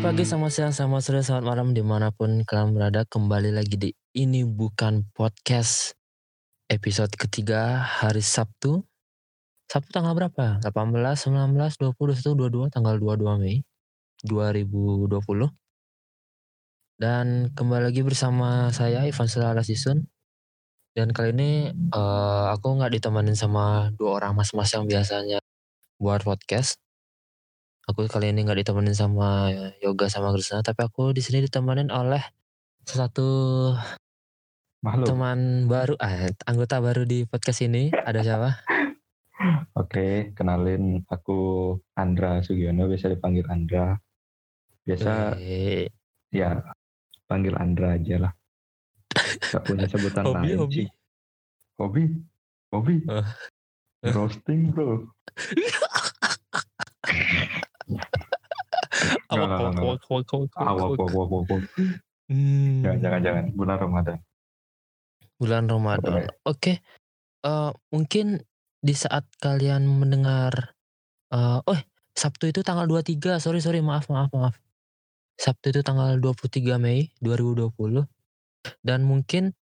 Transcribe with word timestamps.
Selamat 0.00 0.16
pagi, 0.16 0.24
selamat 0.24 0.48
siang, 0.56 0.72
selamat 0.72 1.00
sore, 1.04 1.20
selamat 1.20 1.44
malam 1.44 1.68
di 1.76 1.84
mana 1.84 2.08
pun 2.08 2.40
kalian 2.40 2.72
berada 2.72 3.04
kembali 3.04 3.52
lagi 3.52 3.76
di 3.76 3.92
ini 4.16 4.48
bukan 4.48 5.04
podcast 5.12 5.92
episode 6.72 7.12
ketiga 7.20 7.84
hari 7.84 8.24
Sabtu. 8.24 8.80
Sabtu 9.68 9.92
tanggal 9.92 10.16
berapa? 10.16 10.56
18, 10.64 10.72
19, 11.04 11.52
20, 11.52 12.16
21, 12.16 12.32
22, 12.32 12.72
tanggal 12.72 12.96
22 12.96 13.44
Mei 13.44 13.60
2020. 14.24 15.52
Dan 16.96 17.52
kembali 17.52 17.92
lagi 17.92 18.00
bersama 18.00 18.72
saya 18.72 19.04
Ivan 19.04 19.28
Selala 19.28 19.60
Sisun. 19.60 20.08
Dan 20.96 21.12
kali 21.12 21.36
ini 21.36 21.76
eh, 21.76 22.46
aku 22.48 22.72
nggak 22.72 22.96
ditemenin 22.96 23.36
sama 23.36 23.92
dua 24.00 24.16
orang 24.24 24.32
mas-mas 24.32 24.72
yang 24.72 24.88
biasanya 24.88 25.44
buat 26.00 26.24
podcast 26.24 26.80
aku 27.90 28.06
kali 28.06 28.30
ini 28.30 28.46
nggak 28.46 28.62
ditemenin 28.62 28.94
sama 28.94 29.50
Yoga 29.82 30.06
sama 30.06 30.30
Krisna 30.30 30.62
tapi 30.62 30.86
aku 30.86 31.10
di 31.10 31.20
sini 31.20 31.42
ditemenin 31.44 31.90
oleh 31.90 32.22
satu 32.86 33.28
Makhluk. 34.80 35.06
teman 35.12 35.68
baru 35.68 35.94
ah, 36.00 36.30
anggota 36.48 36.80
baru 36.80 37.04
di 37.04 37.28
podcast 37.28 37.60
ini 37.66 37.90
ada 37.92 38.22
siapa 38.24 38.62
Oke, 39.72 40.36
kenalin 40.36 41.00
aku 41.08 41.72
Andra 41.96 42.44
Sugiono, 42.44 42.84
biasa 42.84 43.08
dipanggil 43.08 43.48
Andra. 43.48 43.96
Biasa 44.84 45.40
Eh, 45.40 45.88
ya 46.28 46.60
panggil 47.24 47.56
Andra 47.56 47.96
aja 47.96 48.28
lah. 48.28 48.32
Gak 49.48 49.64
punya 49.64 49.88
sebutan 49.88 50.28
Hobi, 50.28 50.36
lain 50.44 50.58
hobi. 50.60 50.74
sih. 50.84 50.88
Hobi? 51.80 52.04
Hobi? 52.68 52.96
Eh. 53.08 53.26
Roasting 54.12 54.76
bro. 54.76 55.08
awak, 59.30 59.50
awak, 59.50 59.74
awak, 59.78 60.00
awak, 60.06 60.28
awak, 60.30 60.50
Awak, 60.54 60.74
awak. 60.84 60.98
awak, 60.98 61.28
awak, 61.30 61.44
awak. 61.50 61.62
Hmm, 62.30 62.82
Jangan, 62.86 62.98
jangan, 63.02 63.20
jangan. 63.26 63.44
Bulan 63.58 63.78
Ramadan. 63.80 64.18
bulan 65.40 65.64
Ramadan 65.66 66.28
oke 66.44 66.72
Eh, 67.40 67.72
mungkin 67.88 68.36
di 68.84 68.92
saat 68.92 69.24
kalian 69.40 69.88
mendengar 69.88 70.76
eh 71.32 71.56
oh 71.64 71.80
Sabtu 72.12 72.52
itu 72.52 72.60
tanggal 72.60 72.84
23 72.84 73.40
sorry 73.40 73.64
sorry 73.64 73.80
maaf 73.80 74.12
maaf 74.12 74.28
maaf 74.36 74.60
Sabtu 75.40 75.72
itu 75.72 75.80
tanggal 75.80 76.20
23 76.20 76.76
Mei 76.76 77.08
2020 77.24 78.04
dan 78.84 79.08
mungkin 79.08 79.56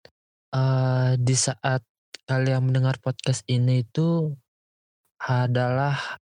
eh 0.50 1.14
di 1.22 1.38
saat 1.38 1.86
kalian 2.26 2.66
mendengar 2.66 2.98
podcast 2.98 3.46
ini 3.46 3.86
itu 3.86 4.34
adalah 5.22 6.18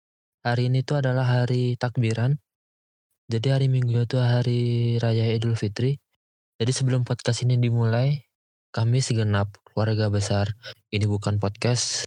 hari 0.46 0.70
ini 0.70 0.86
itu 0.86 0.94
adalah 0.94 1.26
hari 1.26 1.74
takbiran. 1.74 2.38
Jadi 3.26 3.50
hari 3.50 3.66
Minggu 3.66 4.06
itu 4.06 4.22
hari 4.22 4.94
raya 5.02 5.34
Idul 5.34 5.58
Fitri. 5.58 5.98
Jadi 6.62 6.70
sebelum 6.70 7.02
podcast 7.02 7.42
ini 7.42 7.58
dimulai 7.58 8.22
kami 8.70 9.02
segenap 9.02 9.50
keluarga 9.66 10.06
besar 10.06 10.54
ini 10.94 11.04
bukan 11.10 11.42
podcast 11.42 12.06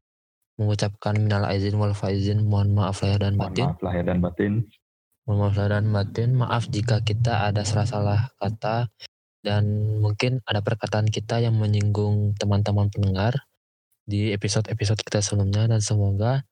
mengucapkan 0.56 1.20
minal 1.20 1.44
aizin 1.52 1.76
wal 1.76 1.92
faizin 1.92 2.48
mohon 2.48 2.72
maaf 2.72 3.04
lahir 3.04 3.20
dan 3.20 3.36
Mohon 3.36 3.44
batin. 3.52 3.66
maaf 3.68 3.80
lahir 3.84 4.04
dan 4.08 4.18
batin. 4.24 4.54
mohon 5.28 5.38
maaf 5.44 5.56
lahir 5.60 5.72
dan 5.76 5.86
batin. 5.92 6.30
Maaf 6.40 6.64
jika 6.72 7.04
kita 7.04 7.52
ada 7.52 7.68
salah-salah 7.68 8.32
kata 8.40 8.88
dan 9.44 9.64
mungkin 10.00 10.40
ada 10.48 10.64
perkataan 10.64 11.12
kita 11.12 11.44
yang 11.44 11.60
menyinggung 11.60 12.40
teman-teman 12.40 12.88
pendengar 12.88 13.36
di 14.08 14.32
episode-episode 14.32 15.04
kita 15.04 15.20
sebelumnya 15.20 15.68
dan 15.70 15.84
semoga 15.84 16.48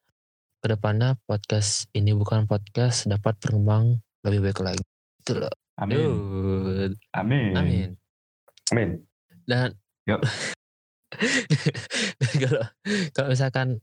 ke 0.68 0.76
depannya 0.76 1.16
podcast 1.24 1.88
ini 1.96 2.12
bukan 2.12 2.44
podcast 2.44 3.08
dapat 3.08 3.40
berkembang 3.40 4.04
lebih 4.28 4.52
baik 4.52 4.60
lagi 4.60 4.84
itu 5.24 5.40
loh 5.40 5.56
Amin. 5.80 5.96
Dude. 5.96 7.00
Amin. 7.16 7.56
amin 7.56 7.90
Amin. 8.76 8.90
dan 9.48 9.72
kalau 12.44 12.64
kalau 13.16 13.28
misalkan 13.32 13.80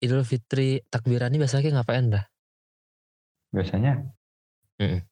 Idul 0.00 0.24
Fitri 0.24 0.80
takbiran 0.88 1.36
ini 1.36 1.44
biasanya 1.44 1.84
ngapain 1.84 2.08
dah? 2.08 2.24
Biasanya 3.52 4.00
Mm-mm. 4.80 5.04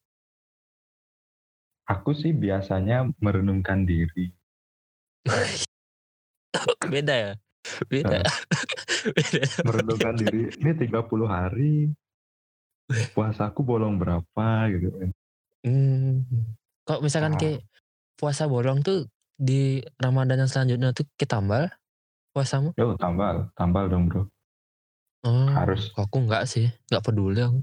aku 1.85 2.17
sih 2.17 2.33
biasanya 2.33 3.13
merenungkan 3.21 3.85
diri. 3.85 4.33
Beda 6.91 7.13
ya? 7.13 7.33
Beda. 7.87 8.21
Beda. 9.17 9.43
merenungkan 9.63 10.15
diri 10.15 10.49
ini 10.55 10.71
30 10.73 10.91
hari 11.27 11.75
puasaku 13.11 13.61
bolong 13.61 13.97
berapa 13.97 14.47
gitu 14.71 14.91
kan 14.93 15.11
Hmm. 15.61 16.25
Kalau 16.83 17.01
misalkan 17.01 17.35
Ah. 17.35 17.39
kayak 17.39 17.61
puasa 18.15 18.45
bolong 18.45 18.81
tuh 18.81 19.05
di 19.35 19.77
Ramadan 19.95 20.41
yang 20.41 20.49
selanjutnya 20.49 20.89
tuh 20.91 21.05
kita 21.15 21.37
tambal 21.37 21.69
puasamu? 22.31 22.73
yo 22.75 22.97
tambal 22.97 23.53
tambal 23.55 23.85
dong 23.87 24.07
bro 24.07 24.25
Oh, 25.21 25.45
harus 25.47 25.89
kok 25.91 26.09
aku 26.09 26.25
enggak 26.25 26.49
sih, 26.49 26.73
enggak 26.87 27.05
peduli 27.05 27.41
aku. 27.41 27.61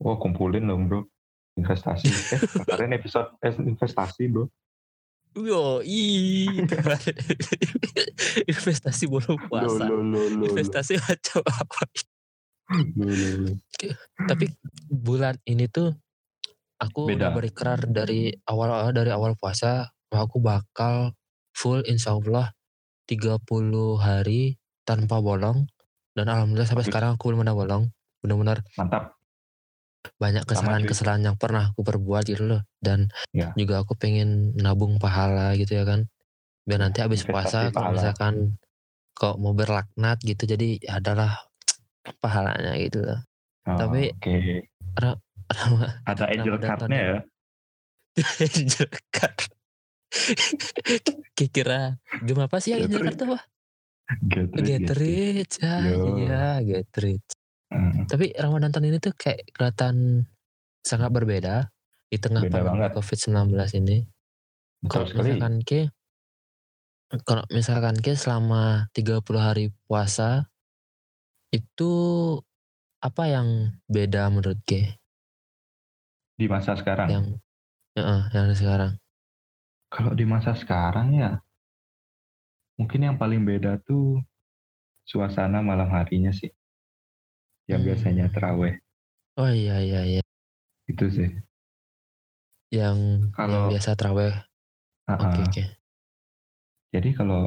oh 0.00 0.16
kumpulin 0.16 0.66
dong 0.66 0.86
bro 0.86 1.06
investasi 1.54 2.10
eh 2.10 2.40
kemarin 2.58 2.94
episode 2.94 3.30
eh, 3.38 3.54
investasi 3.54 4.26
bro 4.26 4.50
Yo, 5.38 5.78
ih. 5.86 6.66
Investasi 8.50 9.06
bolong 9.06 9.38
puasa. 9.46 9.86
lo 9.86 10.02
lo 10.02 10.02
lo 10.02 10.20
lo 10.26 10.44
Investasi 10.50 10.98
macam 10.98 11.42
apa? 11.46 11.80
Tapi 14.26 14.44
bulan 14.90 15.38
ini 15.46 15.70
tuh 15.70 15.94
aku 16.80 17.12
udah 17.14 17.30
Beda. 17.30 17.36
berikrar 17.36 17.78
dari 17.86 18.32
awal 18.48 18.90
dari 18.90 19.10
awal 19.12 19.36
puasa 19.36 19.86
aku 20.10 20.42
bakal 20.42 21.14
full 21.54 21.84
insya 21.86 22.16
Allah 22.16 22.50
30 23.06 23.46
hari 24.00 24.58
tanpa 24.82 25.20
bolong 25.20 25.68
dan 26.16 26.26
alhamdulillah 26.26 26.66
sampai 26.66 26.86
sekarang 26.88 27.14
aku 27.14 27.30
belum 27.30 27.46
ada 27.46 27.54
bolong 27.54 27.92
benar-benar 28.24 28.64
mantap 28.74 29.19
banyak 30.16 30.44
kesalahan-kesalahan 30.44 31.22
yang 31.22 31.36
pernah 31.36 31.70
aku 31.70 31.80
perbuat 31.80 32.24
gitu 32.24 32.44
loh 32.46 32.62
dan 32.78 33.12
Ya. 33.30 33.52
juga 33.52 33.80
aku 33.80 33.92
pengen 33.94 34.52
nabung 34.54 34.96
pahala 34.96 35.52
gitu 35.54 35.74
ya 35.74 35.84
kan 35.84 36.08
biar 36.64 36.80
nanti 36.80 37.00
habis 37.00 37.20
Investasi 37.20 37.32
puasa 37.32 37.58
kalau 37.70 37.92
misalkan 37.92 38.34
kok 39.12 39.36
mau 39.36 39.52
berlaknat 39.52 40.16
gitu 40.20 40.44
jadi 40.44 40.78
ya 40.78 40.98
adalah 40.98 41.44
pahalanya 42.18 42.76
gitu 42.76 43.00
loh 43.00 43.20
Oh, 43.62 43.76
Tapi- 43.76 44.16
oke 44.16 44.36
ada 46.06 46.24
angel 46.26 46.56
cardnya 46.56 46.98
ya 46.98 47.18
Jekat. 48.72 49.52
Kira 51.36 51.94
game 52.20 52.42
apa 52.42 52.58
sih 52.58 52.74
yang 52.74 52.88
Angel. 52.88 53.06
Card 53.06 53.20
apa? 53.22 53.38
get 54.26 54.50
rich, 54.50 54.66
Get 54.66 54.90
rich. 54.92 55.54
Yo. 55.62 56.18
iya, 56.18 56.58
get 56.60 56.90
rich. 56.98 57.30
Hmm, 57.70 58.02
Tapi 58.10 58.34
Ramadan 58.34 58.70
tahun 58.74 58.90
ini 58.90 58.98
tuh 58.98 59.14
kayak 59.14 59.54
kelihatan 59.54 60.26
sangat 60.82 61.10
berbeda 61.14 61.70
di 62.10 62.16
tengah 62.18 62.42
Beda 62.42 62.58
pandemi 62.58 62.82
banget. 62.82 62.90
COVID-19 62.98 63.54
ini. 63.78 63.98
betul 64.82 64.90
Kalau 64.90 65.06
sekali 65.06 65.30
misalkan 65.30 65.54
ke 65.62 65.80
kalau 67.26 67.44
misalkan 67.50 67.96
ke 67.98 68.14
selama 68.14 68.86
30 68.94 69.42
hari 69.42 69.66
puasa 69.86 70.46
itu 71.50 71.92
apa 73.02 73.24
yang 73.26 73.48
beda 73.90 74.30
menurut 74.30 74.58
ke 74.66 74.94
di 76.38 76.46
masa 76.48 76.72
sekarang 76.78 77.08
yang 77.10 77.26
Heeh, 77.98 78.22
yang 78.30 78.54
sekarang? 78.54 78.92
Kalau 79.90 80.14
di 80.14 80.22
masa 80.22 80.54
sekarang 80.54 81.18
ya, 81.18 81.42
mungkin 82.78 83.00
yang 83.02 83.16
paling 83.18 83.42
beda 83.42 83.82
tuh 83.82 84.22
suasana 85.02 85.58
malam 85.58 85.90
harinya 85.90 86.30
sih. 86.30 86.54
Yang 87.70 87.80
Hmm. 87.80 87.88
biasanya 87.88 88.26
teraweh 88.28 88.74
Oh 89.38 89.46
iya 89.46 89.78
iya 89.78 90.00
iya. 90.04 90.22
itu 90.84 91.06
sih. 91.06 91.30
Yang 92.68 92.98
yang 93.24 93.32
Kalau 93.32 93.70
biasa 93.70 93.90
terawih. 93.94 94.34
Ah, 95.06 95.14
Oke 95.16 95.38
ah. 95.38 95.46
oke. 95.46 95.64
jadi 96.90 97.08
kalau 97.14 97.46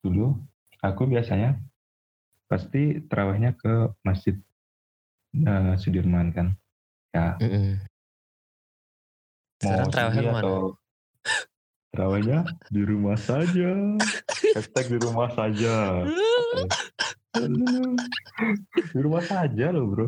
dulu 0.00 0.38
aku 0.78 1.02
biasanya 1.04 1.58
pasti 2.46 3.02
terawihnya 3.02 3.58
ke 3.58 3.72
masjid 4.00 4.38
eh, 5.34 5.74
Sudirman 5.76 6.30
kan. 6.30 6.54
Ya 7.10 7.34
Mm-mm. 7.38 7.82
Sekarang 9.58 9.82
mau 9.82 9.90
terawihnya 9.90 10.14
sendiri 10.14 10.26
ke 10.26 10.30
mana? 10.30 10.42
atau 10.46 10.58
terawihnya 11.90 12.38
di 12.68 12.82
rumah 12.82 13.16
saja. 13.18 13.70
Hashtag 14.56 14.86
di 14.88 14.98
rumah 15.00 15.28
saja. 15.32 15.74
di 18.94 19.00
rumah 19.00 19.22
saja 19.24 19.72
loh 19.72 19.84
bro 19.88 20.06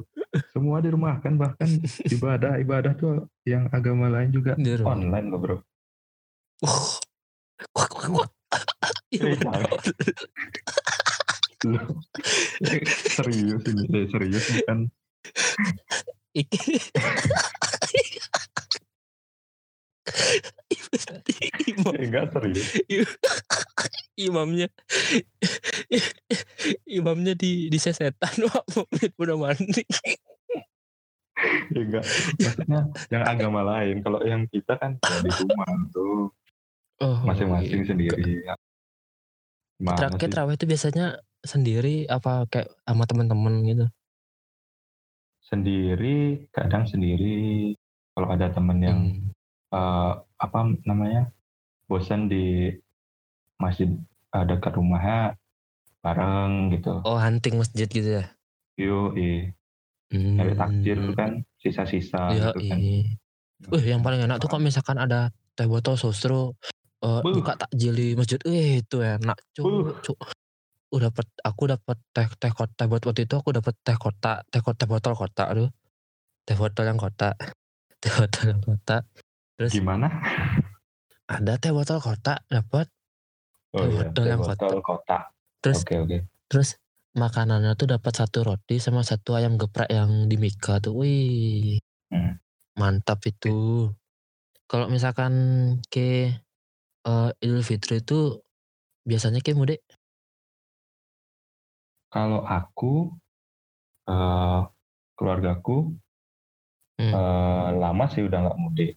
semua 0.53 0.79
di 0.85 0.89
rumah 0.93 1.17
kan 1.25 1.35
bahkan 1.41 1.69
ibadah 2.05 2.61
ibadah 2.61 2.93
tuh 2.97 3.29
yang 3.49 3.69
agama 3.73 4.13
lain 4.13 4.29
juga 4.29 4.53
online 4.85 5.27
loh 5.33 5.41
bro. 5.41 5.57
Wak, 7.75 7.91
wak, 7.95 8.07
wak. 8.13 8.31
Eh, 9.09 9.35
serius 13.09 13.63
ini 13.67 14.07
serius 14.13 14.47
bukan 14.63 14.79
Iki 16.39 16.79
Imam, 21.69 21.93
Eh, 21.95 22.05
enggak 22.07 22.25
serius. 22.35 22.69
imamnya 24.19 24.69
imamnya 26.85 27.33
di 27.33 27.71
di 27.71 27.79
sesetan 27.79 28.35
Pak 28.51 28.65
menit 28.91 29.13
udah 29.17 29.37
mandi. 29.39 29.85
Ya, 31.71 31.81
enggak. 31.81 32.05
Maksudnya 32.37 32.81
yang 33.09 33.25
agama 33.25 33.61
lain. 33.63 34.03
Kalau 34.03 34.21
yang 34.23 34.43
kita 34.51 34.75
kan 34.75 34.99
ya 34.99 35.17
di 35.23 35.31
rumah 35.31 35.69
tuh 35.91 36.35
Oh, 36.99 37.15
masing-masing 37.23 37.87
iya. 37.87 37.89
sendiri. 37.89 38.43
Terakhir 39.79 40.19
sih? 40.19 40.33
terawih 40.35 40.55
itu 40.59 40.67
biasanya 40.67 41.07
sendiri 41.39 42.11
apa 42.11 42.51
kayak 42.51 42.75
sama 42.83 43.07
teman-teman 43.07 43.63
gitu? 43.63 43.87
Sendiri, 45.41 46.51
kadang 46.51 46.85
sendiri. 46.85 47.71
Kalau 48.13 48.29
ada 48.29 48.51
temen 48.51 48.79
yang 48.83 48.99
Hmm. 49.15 49.31
Eh, 49.73 50.13
apa 50.19 50.59
namanya 50.87 51.33
bosan 51.89 52.29
di 52.29 52.73
masjid 53.59 53.91
eh, 54.35 54.45
dekat 54.47 54.73
rumahnya 54.79 55.35
bareng 56.05 56.73
gitu. 56.79 57.03
Oh 57.03 57.19
hunting 57.19 57.59
masjid 57.59 57.89
gitu 57.91 58.23
ya? 58.23 58.25
Yuk, 58.79 59.19
eh, 59.19 59.53
Hmm. 60.09 60.41
nyari 60.41 60.57
takjil 60.57 60.99
tuh 61.05 61.13
kan 61.21 61.31
sisa-sisa 61.61 62.33
Ya, 62.33 62.49
gitu 62.49 62.65
kan. 62.65 62.79
iya. 62.81 63.13
Wih, 63.69 63.85
yang 63.85 64.01
paling 64.01 64.25
enak 64.25 64.41
tuh 64.41 64.49
kalau 64.49 64.65
misalkan 64.65 64.97
ada 64.97 65.29
teh 65.53 65.69
botol 65.69 66.01
sostro 66.01 66.57
eh, 67.05 67.21
Buh. 67.21 67.29
buka 67.29 67.61
takjil 67.61 67.93
di 67.93 68.07
masjid. 68.17 68.41
Wih, 68.49 68.81
itu 68.81 69.05
enak, 69.05 69.37
cuk. 69.53 70.01
Cuk. 70.01 70.17
Aku 70.89 70.97
dapat 71.05 71.27
aku 71.45 71.63
dapat 71.69 71.97
teh 72.17 72.25
teh 72.41 72.53
kotak 72.57 72.89
buat 72.89 73.05
waktu 73.05 73.29
itu 73.29 73.35
aku 73.37 73.53
dapat 73.53 73.77
teh 73.85 73.97
kotak, 74.01 74.49
teh 74.49 74.65
kotak 74.65 74.89
botol 74.89 75.13
kotak 75.13 75.49
tuh. 75.53 75.69
Teh 76.49 76.57
botol 76.57 76.85
yang 76.89 76.97
kotak. 76.97 77.37
Teh 78.01 78.09
botol 78.17 78.45
yang 78.57 78.61
kotak. 78.65 79.05
Terus 79.59 79.75
Gimana? 79.75 80.07
ada 81.27 81.59
teh 81.59 81.75
botol 81.75 81.99
kotak 81.99 82.47
dapat. 82.47 82.87
Oh 83.75 83.83
Teh 83.83 83.91
iya, 83.91 84.07
botol 84.07 84.23
teh 84.25 84.31
yang 84.31 84.41
botol 84.41 84.79
kotak. 84.81 85.23
Terus 85.59 85.83
Oke 85.83 85.95
oke. 85.99 86.19
terus 86.49 86.69
makanannya 87.19 87.75
tuh 87.75 87.91
dapat 87.91 88.13
satu 88.15 88.47
roti 88.47 88.79
sama 88.79 89.03
satu 89.03 89.35
ayam 89.35 89.59
geprek 89.59 89.91
yang 89.91 90.31
di 90.31 90.39
Mika 90.39 90.79
tuh. 90.79 90.95
Wih. 91.03 91.83
Hmm. 92.15 92.39
Mantap 92.79 93.19
itu. 93.27 93.91
Kalau 94.71 94.87
misalkan 94.87 95.35
ke 95.91 96.31
eh, 97.03 97.31
Idul 97.43 97.67
Fitri 97.67 97.99
itu 97.99 98.39
biasanya 99.03 99.43
ke 99.43 99.57
mudik 99.59 99.83
Kalau 102.09 102.41
aku 102.47 103.13
eh 104.09 104.61
keluargaku 105.19 105.99
Hmm. 106.99 107.15
eh, 107.15 107.69
lama 107.79 108.05
sih 108.11 108.27
udah 108.27 108.39
nggak 108.43 108.59
mudik. 108.59 108.93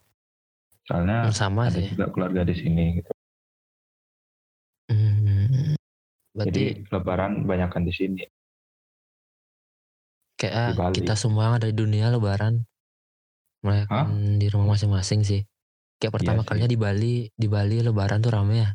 Soalnya 0.91 1.19
sama 1.31 1.61
ada 1.69 1.79
sih. 1.79 1.87
juga 1.89 2.05
keluarga 2.13 2.41
di 2.49 2.55
sini 2.61 2.83
gitu. 2.99 3.11
Hmm. 4.91 5.73
Jadi 6.41 6.59
Berarti 6.59 6.63
lebaran 6.93 7.31
banyakkan 7.49 7.83
di 7.87 7.93
sini. 7.95 8.23
kayak 10.39 10.55
ah, 10.57 10.69
di 10.69 10.73
Bali. 10.73 10.93
kita 10.97 11.13
semua 11.13 11.41
yang 11.53 11.55
ada 11.61 11.69
di 11.69 11.75
dunia 11.77 12.09
lebaran 12.09 12.65
merayakan 13.61 14.41
di 14.41 14.49
rumah 14.49 14.73
masing-masing 14.73 15.21
sih. 15.21 15.41
Kayak 16.01 16.13
pertama 16.17 16.41
Iya 16.41 16.49
sih. 16.49 16.49
kalinya 16.49 16.69
di 16.73 16.79
Bali, 16.81 17.15
di 17.29 17.47
Bali 17.47 17.77
lebaran 17.85 18.19
tuh 18.25 18.33
rame 18.33 18.55
ya. 18.65 18.69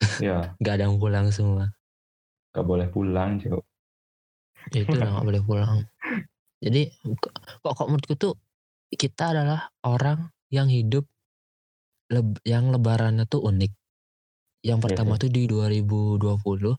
Ya, 0.22 0.54
Gak 0.62 0.78
ada 0.78 0.86
yang 0.86 0.98
pulang 1.02 1.26
semua. 1.34 1.74
nggak 2.54 2.66
boleh 2.66 2.88
pulang, 2.90 3.38
Cok. 3.42 3.62
Ya 4.70 4.78
itu 4.84 4.94
udah 4.94 5.08
gak 5.18 5.26
boleh 5.26 5.42
pulang. 5.42 5.78
Jadi 6.64 6.90
kok 7.18 7.32
kok 7.62 7.72
kok 7.74 7.86
menurutku 7.90 8.14
tuh 8.14 8.34
kita 8.90 9.34
adalah 9.34 9.70
orang 9.86 10.30
yang 10.50 10.70
hidup 10.70 11.06
leb- 12.12 12.42
yang 12.44 12.72
lebarannya 12.72 13.24
tuh 13.28 13.44
unik. 13.44 13.72
Yang 14.66 14.78
Iya 14.78 14.84
pertama 14.84 15.12
tuh 15.20 15.30
di 15.30 15.42
2020 15.46 16.74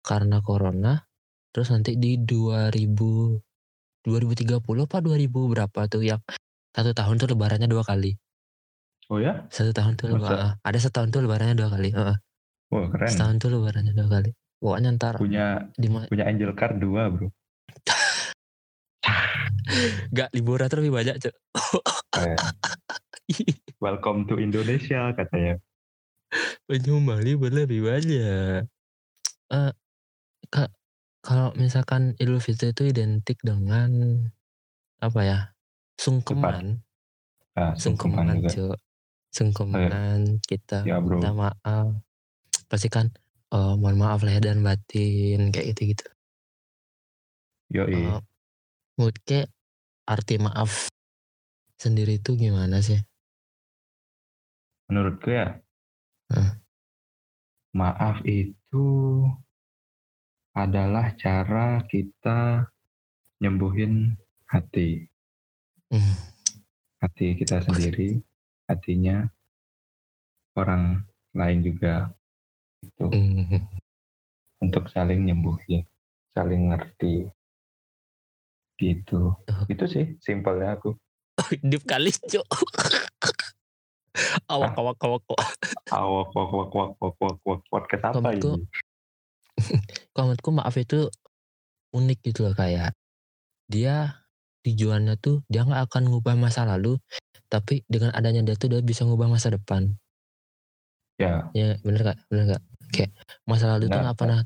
karena 0.00 0.40
corona, 0.40 1.04
terus 1.52 1.68
nanti 1.74 1.98
di 2.00 2.16
2000 2.22 3.36
2030 4.06 4.88
apa 4.88 4.98
2000 5.04 5.50
berapa 5.52 5.80
tuh 5.90 6.02
yang 6.06 6.22
satu 6.72 6.94
tahun 6.96 7.20
tuh 7.20 7.28
lebarannya 7.34 7.68
dua 7.68 7.84
kali. 7.84 8.16
Oh 9.08 9.18
ya? 9.20 9.48
Satu 9.48 9.72
tahun 9.72 9.96
tuh 9.96 10.12
lebaran. 10.16 10.60
Ada 10.64 10.78
setahun 10.88 11.08
tuh 11.12 11.24
lebarannya 11.24 11.56
dua 11.56 11.68
kali. 11.72 11.90
Wah 12.72 12.86
keren. 12.92 13.08
Setahun 13.08 13.36
tuh 13.40 13.48
lebarannya 13.52 13.92
dua 13.96 14.08
kali. 14.08 14.30
Pokoknya 14.58 14.88
ntar 14.98 15.14
Punya 15.22 15.46
di 15.78 15.86
punya 15.86 16.24
angel 16.26 16.52
card 16.52 16.76
dua 16.82 17.08
bro. 17.08 17.28
Gak 20.10 20.30
liburan 20.34 20.68
lebih 20.68 20.92
banyak, 20.92 21.16
Cuk. 21.20 21.34
Keren. 22.10 22.38
Welcome 23.78 24.26
to 24.26 24.40
Indonesia 24.40 25.12
katanya. 25.14 25.60
penyumbang 26.68 27.24
libur 27.24 27.48
lebih 27.48 27.80
banyak. 27.84 28.68
Eh, 29.48 29.72
ka- 30.52 30.72
kalau 31.24 31.56
misalkan 31.56 32.12
Idul 32.20 32.40
Fitri 32.44 32.76
itu 32.76 32.84
identik 32.84 33.40
dengan 33.40 33.88
apa 35.00 35.20
ya? 35.24 35.38
Sungkeman, 35.96 36.84
Ah, 37.56 37.74
sungkeman 37.74 38.44
sungkeman. 38.44 38.76
Sungkeman 39.32 40.20
kita 40.44 40.84
Ya, 40.84 41.00
bro. 41.00 41.18
minta 41.18 41.32
maaf. 41.32 41.96
Pasti 42.68 42.86
kan 42.92 43.08
eh, 43.48 43.74
mohon 43.80 43.96
maaf 43.96 44.20
lahir 44.20 44.44
dan 44.44 44.60
batin 44.60 45.48
kayak 45.48 45.72
gitu-gitu. 45.72 46.06
Eh, 47.72 48.20
menurut 48.96 49.18
ke 49.24 49.48
arti 50.08 50.40
maaf 50.40 50.88
sendiri 51.76 52.16
itu 52.16 52.32
gimana 52.32 52.80
sih? 52.80 52.96
Menurutku 54.88 55.28
ya, 55.28 55.60
Hmm. 56.32 56.60
maaf 57.76 58.24
itu 58.24 58.88
adalah 60.56 61.12
cara 61.20 61.84
kita 61.84 62.68
nyembuhin 63.44 64.16
hati. 64.48 65.04
Hmm. 65.92 66.16
Hati 67.04 67.36
kita 67.36 67.60
sendiri, 67.64 68.20
hatinya 68.64 69.28
orang 70.56 71.04
lain 71.36 71.60
juga. 71.60 72.10
Itu 72.80 73.12
Hmm. 73.12 73.68
untuk 74.64 74.88
saling 74.88 75.28
nyembuhin, 75.28 75.84
saling 76.32 76.72
ngerti. 76.72 77.28
Gitu. 78.78 79.34
Oh. 79.34 79.64
Itu 79.66 79.84
sih 79.90 80.14
simpelnya 80.22 80.78
aku. 80.78 80.94
Deep 81.60 81.84
kali, 81.84 82.14
Cuk. 82.14 82.42
awak, 84.52 84.74
awak, 84.74 84.98
awak, 85.02 85.22
awak. 85.28 85.50
Awak 85.90 86.28
wak 86.34 86.50
wak 86.50 86.70
wak 86.74 86.92
wak 86.98 87.16
wak 87.18 87.36
wak 87.46 87.60
podcast 87.70 88.02
apa 88.06 88.18
Menurutku, 88.18 88.50
ini? 88.54 88.66
kalau 90.14 90.24
menurutku 90.30 90.50
maaf 90.54 90.74
itu 90.78 91.10
unik 91.94 92.18
gitu 92.22 92.46
loh 92.46 92.54
kayak 92.54 92.94
dia 93.68 94.24
tujuannya 94.66 95.16
tuh 95.20 95.44
dia 95.48 95.64
nggak 95.64 95.88
akan 95.88 96.12
ngubah 96.12 96.36
masa 96.36 96.68
lalu 96.68 97.00
tapi 97.48 97.80
dengan 97.88 98.12
adanya 98.12 98.44
dia 98.44 98.56
tuh 98.60 98.68
dia 98.68 98.84
bisa 98.84 99.08
ngubah 99.08 99.30
masa 99.30 99.54
depan 99.54 99.96
Ya, 101.18 101.50
ya 101.50 101.74
bener 101.82 102.00
gak 102.06 102.18
bener 102.30 102.44
gak 102.54 102.62
kayak 102.88 103.10
masa 103.44 103.68
lalu 103.74 103.90
tuh 103.90 103.98
Benar, 103.98 104.04
nggak 104.06 104.18
pernah 104.22 104.40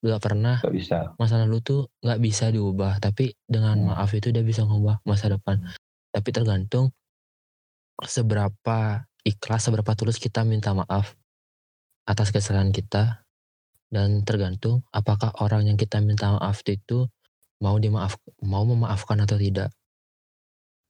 nggak 0.00 0.22
pernah 0.22 0.56
nggak 0.62 0.72
bisa. 0.78 0.98
masa 1.20 1.34
lalu 1.42 1.58
tuh 1.60 1.80
nggak 2.00 2.20
bisa 2.22 2.48
diubah 2.48 2.96
tapi 2.96 3.34
dengan 3.44 3.76
Hmm. 3.76 3.92
maaf 3.92 4.14
itu 4.14 4.30
dia 4.30 4.40
bisa 4.40 4.62
ngubah 4.64 5.02
masa 5.04 5.28
depan 5.28 5.60
tapi 6.14 6.28
tergantung 6.30 6.94
seberapa 8.00 9.04
ikhlas 9.22 9.68
seberapa 9.68 9.92
tulus 9.94 10.16
kita 10.16 10.42
minta 10.42 10.72
maaf 10.72 11.12
atas 12.04 12.30
kesalahan 12.30 12.70
kita 12.70 13.26
dan 13.88 14.22
tergantung 14.24 14.82
apakah 14.90 15.34
orang 15.40 15.68
yang 15.68 15.76
kita 15.76 15.98
minta 16.00 16.30
maaf 16.34 16.62
itu 16.64 17.04
mau 17.58 17.76
dimaaf 17.76 18.16
mau 18.40 18.64
memaafkan 18.64 19.18
atau 19.22 19.36
tidak 19.36 19.74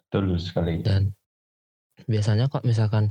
Tulus 0.08 0.52
sekali. 0.52 0.78
dan 0.78 1.10
biasanya 2.06 2.46
kok 2.46 2.62
misalkan 2.62 3.10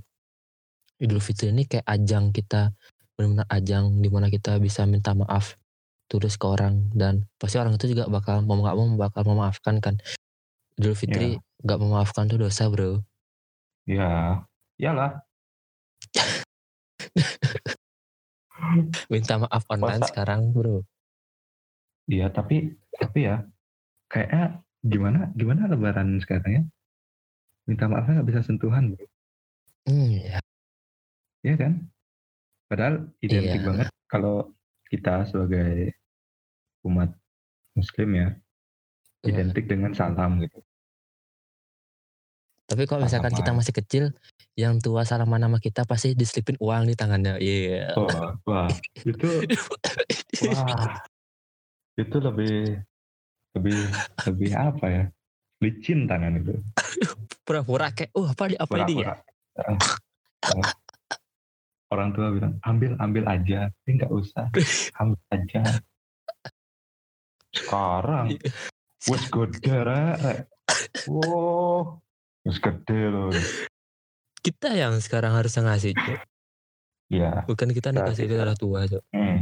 Idul 1.01 1.19
Fitri 1.19 1.49
ini 1.49 1.65
kayak 1.65 1.85
ajang 1.85 2.29
kita 2.29 2.71
benar-benar 3.13 3.47
ajang 3.49 4.01
di 4.01 4.09
mana 4.09 4.29
kita 4.29 4.57
bisa 4.57 4.85
minta 4.85 5.13
maaf 5.13 5.57
tulus 6.05 6.37
ke 6.37 6.45
orang 6.45 6.93
dan 6.93 7.25
pasti 7.41 7.57
orang 7.57 7.77
itu 7.77 7.93
juga 7.93 8.05
bakal 8.05 8.45
mau 8.45 8.61
nggak 8.61 8.75
mau 8.77 8.85
bakal 8.99 9.23
memaafkan 9.25 9.81
kan 9.81 9.95
Idul 10.77 10.93
Fitri 10.93 11.39
nggak 11.63 11.79
memaafkan 11.79 12.27
tuh 12.27 12.37
dosa 12.37 12.67
bro 12.69 13.01
Ya, 13.83 14.39
iyalah. 14.79 15.19
minta 19.11 19.35
maaf 19.35 19.67
online 19.67 20.01
Masa- 20.01 20.09
sekarang 20.13 20.51
bro 20.51 20.83
Iya, 22.03 22.27
tapi 22.27 22.75
tapi 22.91 23.23
ya 23.23 23.47
kayaknya 24.11 24.59
gimana 24.83 25.31
gimana 25.33 25.71
lebaran 25.71 26.19
sekarang 26.19 26.51
ya? 26.51 26.63
Minta 27.63 27.87
maafnya 27.87 28.19
nggak 28.19 28.27
bisa 28.27 28.41
sentuhan, 28.43 28.91
bro. 28.91 29.07
hmm, 29.87 30.11
ya 30.19 30.43
Iya 31.43 31.55
kan? 31.59 31.73
Padahal 32.71 32.95
identik 33.19 33.59
Iya. 33.61 33.67
banget 33.67 33.87
kalau 34.07 34.55
kita 34.87 35.27
sebagai 35.27 35.91
umat 36.87 37.11
muslim 37.75 38.09
ya, 38.15 38.27
Iya. 39.21 39.29
identik 39.35 39.67
dengan 39.67 39.91
salam 39.91 40.39
gitu. 40.39 40.63
Tapi 42.63 42.87
kalau 42.87 43.03
misalkan 43.03 43.35
kita 43.35 43.51
masih 43.51 43.75
kecil, 43.75 44.03
yang 44.55 44.79
tua 44.79 45.03
salaman 45.03 45.43
sama 45.43 45.59
kita 45.59 45.83
pasti 45.83 46.15
diselipin 46.15 46.55
uang 46.63 46.87
di 46.87 46.95
tangannya. 46.95 47.35
Iya. 47.43 47.99
Wah, 47.99 48.39
wah, 48.47 48.69
itu 49.03 49.29
wah. 50.47 51.03
Itu 51.99 52.17
lebih 52.23 52.79
lebih 53.53 53.79
lebih 54.25 54.49
apa 54.55 54.85
ya? 54.89 55.03
Licin 55.59 56.07
tangan 56.07 56.39
itu. 56.39 56.55
Pura-pura 57.43 57.91
kayak, 57.91 58.15
oh 58.15 58.31
apa, 58.31 58.43
di- 58.47 58.59
apa 58.59 58.75
ini 58.87 59.03
ya? 59.03 59.13
Eh, 61.93 61.95
eh. 61.95 61.95
Orang 61.95 62.09
tua 62.11 62.27
bilang, 62.29 62.53
ambil, 62.61 62.91
ambil 62.97 63.23
aja. 63.27 63.59
Tapi 63.69 63.89
nggak 63.95 64.11
usah. 64.11 64.45
Ambil 64.99 65.21
aja. 65.29 65.61
Sekarang, 67.53 68.33
Iya. 68.33 68.49
wes 69.07 69.23
gede, 69.29 69.75
rek. 69.79 70.17
Wow, 71.05 72.01
wes 72.41 72.57
gede 72.57 73.01
loh. 73.07 73.29
Kita 74.41 74.73
yang 74.73 74.97
sekarang 74.97 75.37
harus 75.37 75.53
ngasih, 75.53 75.93
Cok. 75.93 76.19
Iya, 77.13 77.45
Bukan 77.45 77.69
kita 77.69 77.93
dikasih 77.93 78.25
kita. 78.25 78.33
kita 78.33 78.43
udah 78.43 78.57
tua, 78.57 78.79
Cok. 78.89 79.03
hmm. 79.13 79.37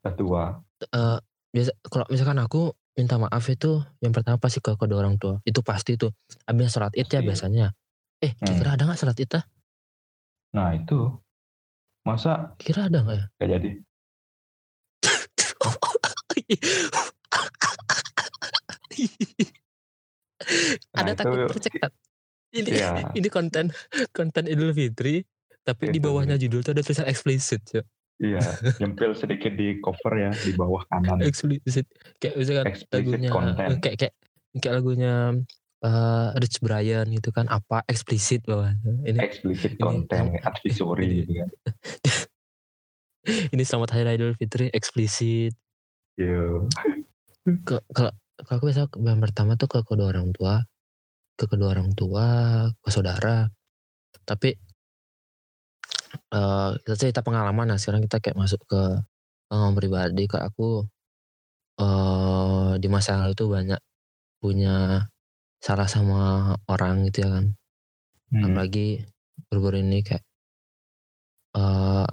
Udah 0.00 0.14
tua. 0.16 0.42
Eh, 0.80 1.18
biasa 1.52 1.70
kalau 1.84 2.06
misalkan 2.08 2.38
aku 2.38 2.62
minta 2.94 3.14
maaf 3.14 3.44
itu 3.46 3.78
yang 4.00 4.10
pertama 4.10 4.40
pasti 4.40 4.58
ke 4.58 4.72
kedua 4.74 5.04
orang 5.04 5.20
tua. 5.20 5.38
Itu 5.44 5.60
pasti 5.60 5.94
tuh. 5.94 6.10
Abis 6.44 6.72
sholat 6.72 6.96
id 6.96 7.06
ya 7.06 7.20
biasanya. 7.20 7.76
Eh, 8.18 8.32
Hmm. 8.34 8.56
kira 8.56 8.74
ada 8.74 8.88
nggak 8.88 8.98
sholat 8.98 9.18
id 9.20 9.36
ah? 9.36 9.44
Nah 10.56 10.72
itu, 10.72 11.12
masa 12.08 12.56
Kira 12.56 12.88
ada 12.88 13.04
nggak 13.04 13.16
ya? 13.16 13.26
gak 13.36 13.48
jadi? 13.52 13.70
Nah, 20.88 21.02
ada 21.04 21.12
itu- 21.12 21.18
takut 21.18 21.38
tercekat. 21.52 21.92
Ini 22.48 22.68
Iya. 22.72 23.12
ini 23.12 23.28
konten 23.28 23.68
konten 24.16 24.48
Idul 24.48 24.72
Fitri 24.72 25.20
tapi 25.60 25.92
di 25.92 26.00
Itu. 26.00 26.08
bawahnya 26.08 26.40
judul 26.40 26.64
tuh 26.64 26.72
ada 26.72 26.80
tulisan 26.80 27.04
explicit 27.04 27.60
Cok. 27.60 27.84
Iya, 28.18 28.40
nyempil 28.80 29.12
sedikit 29.14 29.52
di 29.52 29.78
cover 29.78 30.10
ya, 30.16 30.30
di 30.32 30.56
bawah 30.56 30.80
kanan. 30.88 31.20
explicit 31.28 31.84
kayak 32.16 32.34
misalkan 32.34 32.66
Explicit 32.72 33.04
lagunya 33.04 33.30
content. 33.30 33.70
kayak 33.78 33.96
kayak 34.00 34.14
kayak 34.58 34.74
lagunya 34.74 35.12
eh, 35.80 36.28
Rich 36.34 36.58
Brian 36.58 37.06
gitu 37.08 37.30
kan 37.30 37.46
apa 37.46 37.86
explicit 37.86 38.42
bawah 38.42 38.74
ini 39.04 39.18
Explicit 39.18 39.74
Ini- 39.74 39.78
content, 39.78 40.26
advisory 40.40 41.22
gitu 41.22 41.32
kan. 41.38 41.48
ini 43.54 43.62
selamat 43.62 43.90
hari 43.92 44.14
Idul 44.14 44.34
Fitri 44.34 44.70
explicit 44.70 45.52
Iya. 46.16 46.66
ke 47.62 47.78
kalau 47.92 48.10
kalau 48.38 48.56
aku 48.58 48.64
biasa 48.66 48.86
yang 48.98 49.18
pertama 49.18 49.54
tuh 49.54 49.70
ke 49.70 49.78
kedua 49.82 50.10
orang 50.10 50.30
tua 50.32 50.62
ke 51.34 51.44
kedua 51.46 51.70
orang 51.70 51.94
tua 51.94 52.26
ke 52.74 52.88
saudara. 52.90 53.46
Tapi 54.24 54.50
eh 56.28 56.70
kita 56.82 56.96
cerita 56.96 57.20
pengalaman 57.22 57.68
nah 57.68 57.78
sekarang 57.78 58.02
kita 58.02 58.18
kayak 58.18 58.34
masuk 58.34 58.58
ke 58.66 58.82
pengalaman 59.46 59.74
pribadi. 59.78 60.24
Ke 60.26 60.42
aku 60.42 60.82
eh 61.78 62.72
di 62.82 62.88
masa 62.90 63.22
lalu 63.22 63.38
tuh 63.38 63.48
banyak 63.48 63.78
punya 64.42 65.06
salah 65.58 65.90
sama 65.90 66.54
orang 66.70 67.06
gitu 67.10 67.26
ya 67.26 67.30
kan. 67.38 67.46
Hmm. 68.28 68.44
apalagi 68.44 69.08
baru-baru 69.48 69.80
ini 69.80 70.04
kayak 70.04 70.20
eh 71.56 72.08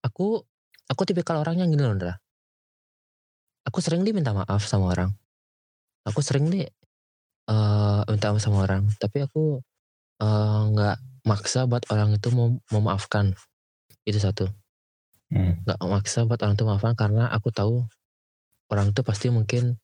aku 0.00 0.40
aku 0.88 1.02
tipikal 1.04 1.44
orang 1.44 1.60
yang 1.60 1.68
gini 1.68 1.84
loh 1.84 1.92
Ndra. 1.96 2.14
Aku 3.68 3.80
sering 3.84 4.04
diminta 4.04 4.32
maaf 4.32 4.64
sama 4.64 4.92
orang. 4.92 5.12
Aku 6.08 6.20
sering 6.24 6.48
nih 6.48 6.68
eh 7.50 8.00
minta 8.08 8.32
maaf 8.32 8.40
sama 8.40 8.64
orang. 8.64 8.88
Tapi 8.96 9.24
aku 9.28 9.60
eh, 10.24 10.60
nggak 10.72 10.96
maksa 11.28 11.68
buat 11.68 11.84
orang 11.92 12.16
itu 12.16 12.28
mau 12.32 12.56
memaafkan 12.72 13.36
itu 14.04 14.20
satu. 14.20 14.48
Hmm. 15.32 15.56
nggak 15.66 15.80
maksa 15.88 16.28
buat 16.28 16.38
orang 16.44 16.54
itu 16.54 16.64
maafkan 16.68 16.94
karena 16.94 17.26
aku 17.32 17.48
tahu 17.50 17.82
orang 18.70 18.92
itu 18.92 19.00
pasti 19.02 19.32
mungkin 19.32 19.80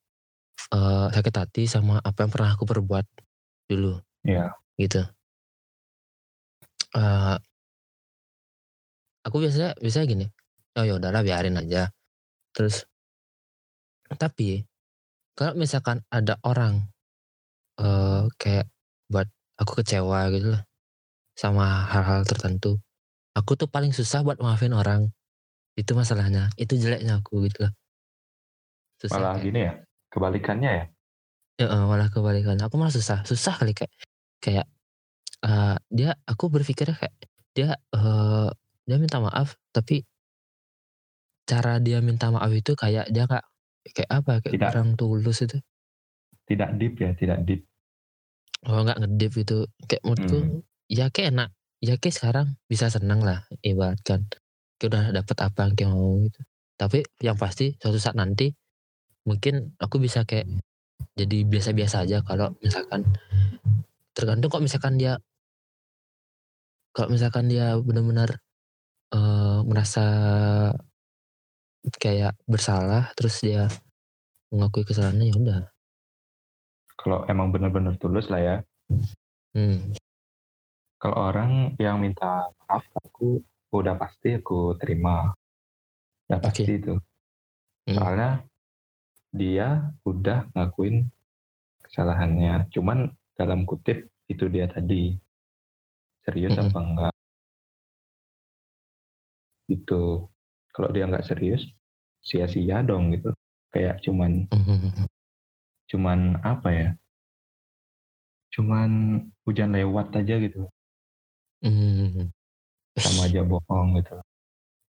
eh, 0.68 1.06
sakit 1.10 1.34
hati 1.36 1.62
sama 1.64 1.96
apa 2.00 2.24
yang 2.26 2.30
pernah 2.32 2.50
aku 2.52 2.64
perbuat 2.68 3.06
dulu. 3.66 3.96
Iya. 4.26 4.52
gitu. 4.76 5.00
Eh, 6.96 7.36
aku 9.22 9.36
biasanya 9.40 9.76
biasanya 9.78 10.06
gini 10.08 10.26
oh 10.76 10.84
ya 10.84 10.96
udahlah 10.96 11.20
biarin 11.20 11.60
aja. 11.60 11.88
Terus 12.52 12.84
tapi 14.10 14.64
kalau 15.38 15.54
misalkan 15.54 16.02
ada 16.10 16.36
orang 16.42 16.84
eh 17.80 18.24
kayak 18.36 18.66
buat 19.08 19.28
aku 19.56 19.80
kecewa 19.84 20.28
gitu 20.34 20.52
lah 20.56 20.62
sama 21.38 21.88
hal-hal 21.88 22.26
tertentu 22.28 22.76
aku 23.32 23.54
tuh 23.56 23.70
paling 23.70 23.94
susah 23.94 24.20
buat 24.26 24.36
maafin 24.42 24.74
orang. 24.74 25.08
Itu 25.78 25.94
masalahnya 25.96 26.50
itu 26.58 26.76
jeleknya 26.76 27.22
aku 27.22 27.46
gitu 27.48 27.64
lah. 27.64 27.72
Susah 29.00 29.16
Malah 29.16 29.32
kayak- 29.38 29.44
gini 29.46 29.60
ya, 29.64 29.72
kebalikannya 30.12 30.70
ya. 30.70 30.84
Ya, 31.60 31.66
eh, 31.70 31.84
malah 31.86 32.08
kebalikan. 32.08 32.56
Aku 32.64 32.76
malah 32.80 32.92
susah, 32.94 33.22
susah 33.28 33.54
kali 33.60 33.72
kayak 33.76 33.92
kayak 34.40 34.66
eh, 35.44 35.76
dia 35.92 36.10
aku 36.26 36.48
berpikirnya 36.52 36.96
kayak 36.96 37.14
dia 37.56 37.68
eh 37.94 38.48
dia 38.86 38.96
minta 38.98 39.18
maaf 39.22 39.54
tapi 39.74 40.02
cara 41.46 41.82
dia 41.82 41.98
minta 42.02 42.30
maaf 42.30 42.50
itu 42.54 42.72
kayak 42.78 43.10
dia 43.10 43.26
nggak 43.26 43.44
kayak 43.96 44.10
apa 44.10 44.32
kayak 44.44 44.54
Tidak. 44.56 44.68
kurang 44.70 44.90
tulus 44.98 45.38
itu. 45.44 45.58
Tidak 46.46 46.70
deep 46.78 46.94
ya, 46.98 47.10
tidak 47.14 47.38
deep. 47.46 47.62
Oh 48.66 48.82
nggak 48.84 48.98
ngedip 49.00 49.32
itu 49.40 49.58
kayak 49.88 50.02
menurutku 50.04 50.38
Hmm. 50.40 50.60
ya 50.90 51.06
kayak 51.08 51.28
enak 51.32 51.50
ya 51.80 51.94
kayak 51.96 52.14
sekarang 52.18 52.46
bisa 52.68 52.92
senang 52.92 53.24
lah 53.24 53.46
ibaratkan 53.64 54.28
kayak 54.76 54.88
udah 54.90 55.04
dapet 55.16 55.36
apa 55.40 55.60
yang 55.64 55.74
kayak 55.78 55.90
mau 55.94 56.12
gitu. 56.26 56.40
Tapi 56.76 56.98
yang 57.20 57.36
pasti 57.40 57.76
suatu 57.80 57.98
saat 58.00 58.16
nanti 58.16 58.52
mungkin 59.30 59.78
aku 59.78 60.02
bisa 60.02 60.26
kayak 60.26 60.50
jadi 61.14 61.46
biasa-biasa 61.46 62.02
aja 62.02 62.18
kalau 62.26 62.50
misalkan 62.58 63.06
tergantung 64.10 64.50
kok 64.50 64.64
misalkan 64.66 64.98
dia 64.98 65.22
kalau 66.90 67.14
misalkan 67.14 67.46
dia 67.46 67.78
benar-benar 67.78 68.42
eh, 69.14 69.58
merasa 69.62 70.04
kayak 72.02 72.34
bersalah 72.50 73.14
terus 73.14 73.38
dia 73.38 73.70
mengakui 74.50 74.82
kesalahannya 74.82 75.30
ya 75.30 75.36
udah 75.38 75.60
Kalau 77.00 77.24
emang 77.32 77.48
benar-benar 77.48 77.96
tulus 77.96 78.28
lah 78.28 78.40
ya. 78.44 78.56
hmm, 79.56 79.96
Kalau 81.00 81.16
orang 81.32 81.72
yang 81.80 81.96
minta 81.96 82.44
maaf, 82.68 82.84
aku 82.92 83.40
udah 83.72 83.96
pasti 83.96 84.36
aku 84.36 84.76
terima. 84.76 85.32
Udah 86.28 86.38
Oke. 86.44 86.60
pasti 86.60 86.72
itu. 86.76 86.94
Hmm. 87.88 87.96
Dia 89.30 89.94
udah 90.02 90.50
ngakuin 90.54 91.06
kesalahannya. 91.86 92.70
Cuman 92.74 93.10
dalam 93.38 93.66
kutip 93.66 94.10
itu 94.30 94.46
dia 94.46 94.66
tadi. 94.70 95.14
Serius 96.22 96.54
apa 96.58 96.78
enggak? 96.78 97.14
Gitu. 99.70 100.26
Kalau 100.70 100.88
dia 100.94 101.10
nggak 101.10 101.26
serius, 101.26 101.66
sia-sia 102.22 102.82
dong 102.86 103.10
gitu. 103.14 103.34
Kayak 103.70 104.02
cuman 104.02 104.50
hmm, 104.50 105.06
cuman 105.90 106.18
apa 106.42 106.68
ya? 106.70 106.88
Cuman 108.50 108.90
hujan 109.46 109.70
lewat 109.74 110.14
aja 110.14 110.34
gitu. 110.42 110.66
hmm. 111.62 112.30
Sama 112.98 113.30
aja 113.30 113.46
bohong 113.46 113.98
gitu. 114.02 114.18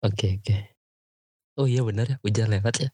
Oke 0.04 0.38
oke. 0.44 0.58
Oh 1.56 1.66
iya 1.66 1.82
benar 1.88 2.06
ya 2.12 2.18
hujan 2.20 2.52
lewat 2.52 2.76
ya. 2.84 2.90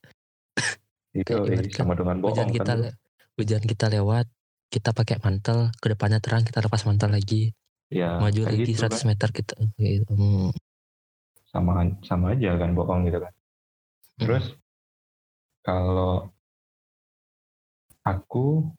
Itu 1.11 1.43
eh, 1.47 1.59
ibarat 1.59 1.71
sama 1.75 1.93
dengan 1.99 2.17
Hujan 2.23 2.47
bohong 2.47 2.51
kita 2.55 2.73
kan. 2.79 2.93
hujan 3.35 3.63
kita 3.63 3.85
lewat, 3.89 4.25
kita 4.71 4.89
pakai 4.95 5.17
mantel, 5.19 5.71
ke 5.79 5.87
depannya 5.91 6.19
terang 6.23 6.43
kita 6.47 6.63
lepas 6.63 6.83
mantel 6.87 7.11
lagi, 7.11 7.51
Ya, 7.91 8.15
maju 8.23 8.41
lagi 8.47 8.63
gitu 8.71 8.79
100 8.87 9.03
kan. 9.03 9.07
meter 9.11 9.29
kita. 9.35 9.55
Gitu. 9.75 10.07
Hmm. 10.07 10.51
sama 11.51 11.83
sama 12.07 12.31
aja 12.31 12.55
kan 12.55 12.71
bohong 12.71 13.03
gitu 13.11 13.19
kan. 13.19 13.33
Hmm. 14.15 14.19
Terus 14.23 14.45
kalau 15.59 16.31
aku 18.01 18.71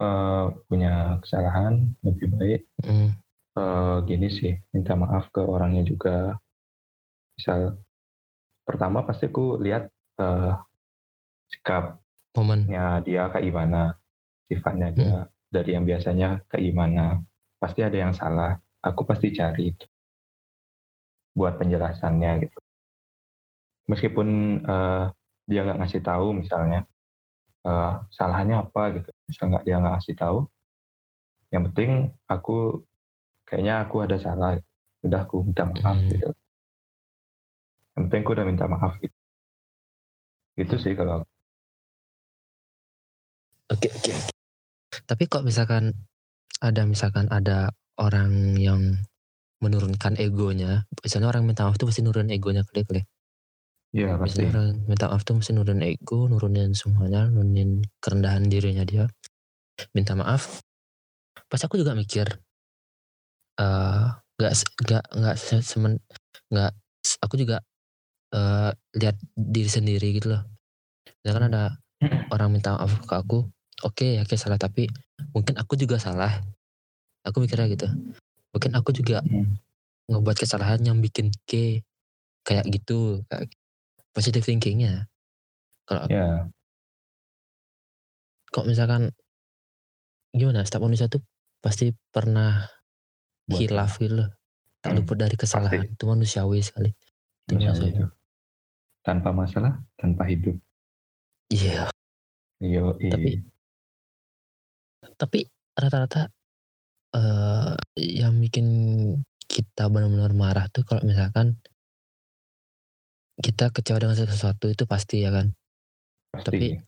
eh, 0.00 0.44
punya 0.66 1.20
kesalahan 1.20 1.92
lebih 2.00 2.28
baik 2.34 2.60
Hmm. 2.80 3.12
eh, 3.54 3.96
gini 4.08 4.28
sih 4.32 4.52
minta 4.72 4.96
maaf 4.96 5.28
ke 5.28 5.44
orangnya 5.44 5.84
juga. 5.84 6.40
Misal 7.36 7.76
pertama 8.64 9.04
pasti 9.04 9.28
aku 9.28 9.60
lihat 9.60 9.92
eh, 10.18 10.52
sikapnya 11.50 12.00
Momen. 12.34 12.66
dia 13.06 13.30
kayak 13.30 13.44
gimana, 13.46 13.94
sifatnya 14.50 14.88
dia 14.90 15.18
dari 15.48 15.70
yang 15.78 15.86
biasanya 15.86 16.42
kayak 16.50 16.64
gimana. 16.66 17.22
Pasti 17.62 17.80
ada 17.86 17.94
yang 17.94 18.10
salah. 18.10 18.58
Aku 18.82 19.06
pasti 19.06 19.30
cari 19.30 19.70
itu 19.70 19.86
buat 21.32 21.56
penjelasannya 21.56 22.30
gitu. 22.42 22.58
Meskipun 23.86 24.28
eh, 24.66 25.04
dia 25.46 25.60
nggak 25.62 25.78
ngasih 25.78 26.02
tahu 26.02 26.34
misalnya 26.34 26.82
eh, 27.64 27.92
salahnya 28.10 28.66
apa 28.66 28.98
gitu, 28.98 29.08
misal 29.30 29.54
nggak 29.54 29.64
dia 29.64 29.76
nggak 29.78 29.94
ngasih 29.94 30.14
tahu, 30.18 30.38
yang 31.54 31.62
penting 31.70 32.10
aku 32.26 32.82
kayaknya 33.46 33.86
aku 33.86 34.02
ada 34.02 34.18
salah 34.18 34.58
udah 35.06 35.20
aku 35.22 35.46
minta 35.46 35.68
maaf 35.68 35.94
Hmm. 36.00 36.10
gitu 36.10 36.28
yang 37.94 38.02
penting 38.10 38.20
aku 38.26 38.30
udah 38.34 38.46
minta 38.48 38.64
maaf 38.66 38.92
gitu 38.98 39.16
itu 40.58 40.74
sih 40.82 40.98
kalau 40.98 41.22
Oke 43.72 43.88
oke. 43.88 44.12
oke. 44.12 44.34
Tapi 45.08 45.22
kok 45.26 45.44
misalkan 45.44 45.92
ada 46.60 46.82
misalkan 46.84 47.26
ada 47.32 47.72
orang 47.98 48.58
yang 48.60 48.80
menurunkan 49.64 50.20
egonya, 50.20 50.84
misalnya 51.00 51.32
orang 51.32 51.48
minta 51.48 51.64
maaf 51.64 51.80
tuh 51.80 51.88
pasti 51.88 52.04
nurunin 52.04 52.36
egonya 52.36 52.60
kali 52.68 52.84
kali. 52.84 53.02
Iya 53.94 54.18
pasti 54.20 54.44
Misalnya 54.44 54.52
orang 54.52 54.68
minta 54.90 55.04
maaf 55.08 55.22
tuh 55.24 55.34
mesti 55.40 55.50
nurunin 55.56 55.84
ego, 55.88 56.28
nurunin 56.28 56.70
semuanya, 56.76 57.30
nurunin 57.32 57.80
kerendahan 58.02 58.44
dirinya 58.44 58.84
dia. 58.84 59.08
Minta 59.96 60.12
maaf. 60.18 60.60
Pas 61.48 61.62
aku 61.64 61.80
juga 61.80 61.96
mikir, 61.96 62.26
eh 63.58 64.04
nggak 64.34 64.52
nggak 64.84 65.04
nggak 65.14 65.36
se- 65.38 65.62
semen 65.66 66.02
nggak 66.50 66.72
aku 67.22 67.34
juga 67.38 67.62
eh 68.34 68.70
lihat 68.98 69.16
diri 69.34 69.70
sendiri 69.70 70.08
gitu 70.18 70.34
loh. 70.34 70.42
Misalkan 71.22 71.54
ada 71.54 71.78
orang 72.34 72.50
minta 72.52 72.74
maaf 72.74 72.92
ke 73.06 73.14
aku, 73.14 73.38
oke 73.82 74.06
ya 74.06 74.22
oke 74.22 74.36
salah 74.36 74.54
tapi 74.54 74.86
mungkin 75.32 75.58
aku 75.58 75.74
juga 75.74 75.98
salah. 75.98 76.38
Aku 77.24 77.40
mikirnya 77.40 77.66
gitu. 77.66 77.88
Mungkin 78.52 78.70
aku 78.76 78.92
juga 78.92 79.24
Hmm. 79.24 79.56
ngebuat 80.06 80.36
kesalahan 80.36 80.78
yang 80.80 81.00
bikin 81.00 81.32
ke 81.42 81.80
kayak 82.44 82.68
gitu, 82.68 83.24
kayak 83.26 83.48
positive 84.12 84.44
thinkingnya. 84.44 85.08
Kalau 85.84 86.06
ya 86.06 86.46
kok 88.46 88.64
misalkan 88.64 89.10
gimana 90.30 90.62
setiap 90.62 90.82
manusia 90.82 91.08
tuh 91.08 91.22
pasti 91.58 91.90
pernah 92.10 92.68
Buat 93.44 93.58
hilaf 93.60 93.98
gitu 93.98 94.20
loh. 94.20 94.28
tak 94.78 94.92
Hmm, 94.92 94.98
luput 95.00 95.16
dari 95.16 95.32
kesalahan 95.34 95.88
itu 95.88 96.04
manusiawi 96.04 96.60
sekali 96.60 96.92
itu 96.92 97.52
Iya, 97.54 97.72
manusiawi. 97.72 97.90
gitu. 97.90 98.06
tanpa 99.00 99.30
masalah 99.30 99.72
tanpa 99.96 100.24
hidup 100.24 100.56
iya 101.48 101.88
Yo, 102.56 102.96
Tapi- 102.96 103.44
tapi 105.14 105.46
rata-rata 105.74 106.30
eh 107.14 107.74
yang 108.20 108.38
bikin 108.42 108.66
kita 109.46 109.86
benar-benar 109.86 110.34
marah 110.34 110.66
tuh 110.72 110.82
kalau 110.82 111.06
misalkan 111.06 111.60
kita 113.38 113.70
kecewa 113.70 113.98
dengan 114.02 114.18
sesuatu 114.18 114.70
itu 114.70 114.86
pasti 114.86 115.22
ya 115.22 115.30
kan? 115.30 115.54
Pasti 116.30 116.46
tapi- 116.46 116.78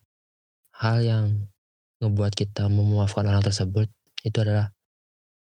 hal 0.76 0.98
yang 1.02 1.26
ngebuat 2.02 2.32
kita 2.36 2.68
memaafkan 2.68 3.24
orang 3.24 3.40
tersebut 3.40 3.88
itu 4.22 4.38
adalah 4.42 4.74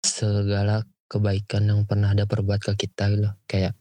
segala 0.05 0.85
kebaikan 1.11 1.67
yang 1.67 1.81
pernah 1.83 2.15
ada 2.15 2.23
perbuat 2.23 2.59
ke 2.63 2.87
kita 2.87 3.11
gitu. 3.11 3.27
Loh. 3.27 3.35
kayak 3.49 3.75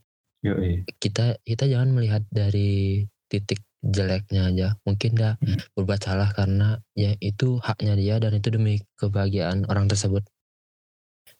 Yo, 0.45 0.55
kita 1.03 1.43
kita 1.43 1.67
jangan 1.67 1.91
melihat 1.91 2.23
dari 2.31 3.03
titik 3.27 3.63
jeleknya 3.93 4.51
aja. 4.51 4.69
Mungkin 4.83 5.11
dia 5.15 5.39
Hmm. 5.39 5.59
berbuat 5.79 6.01
salah 6.03 6.31
karena 6.35 6.79
ya 6.99 7.15
itu 7.23 7.59
haknya 7.63 7.95
dia 7.95 8.15
dan 8.19 8.35
itu 8.35 8.49
demi 8.51 8.83
kebahagiaan 8.99 9.67
orang 9.71 9.87
tersebut. 9.87 10.23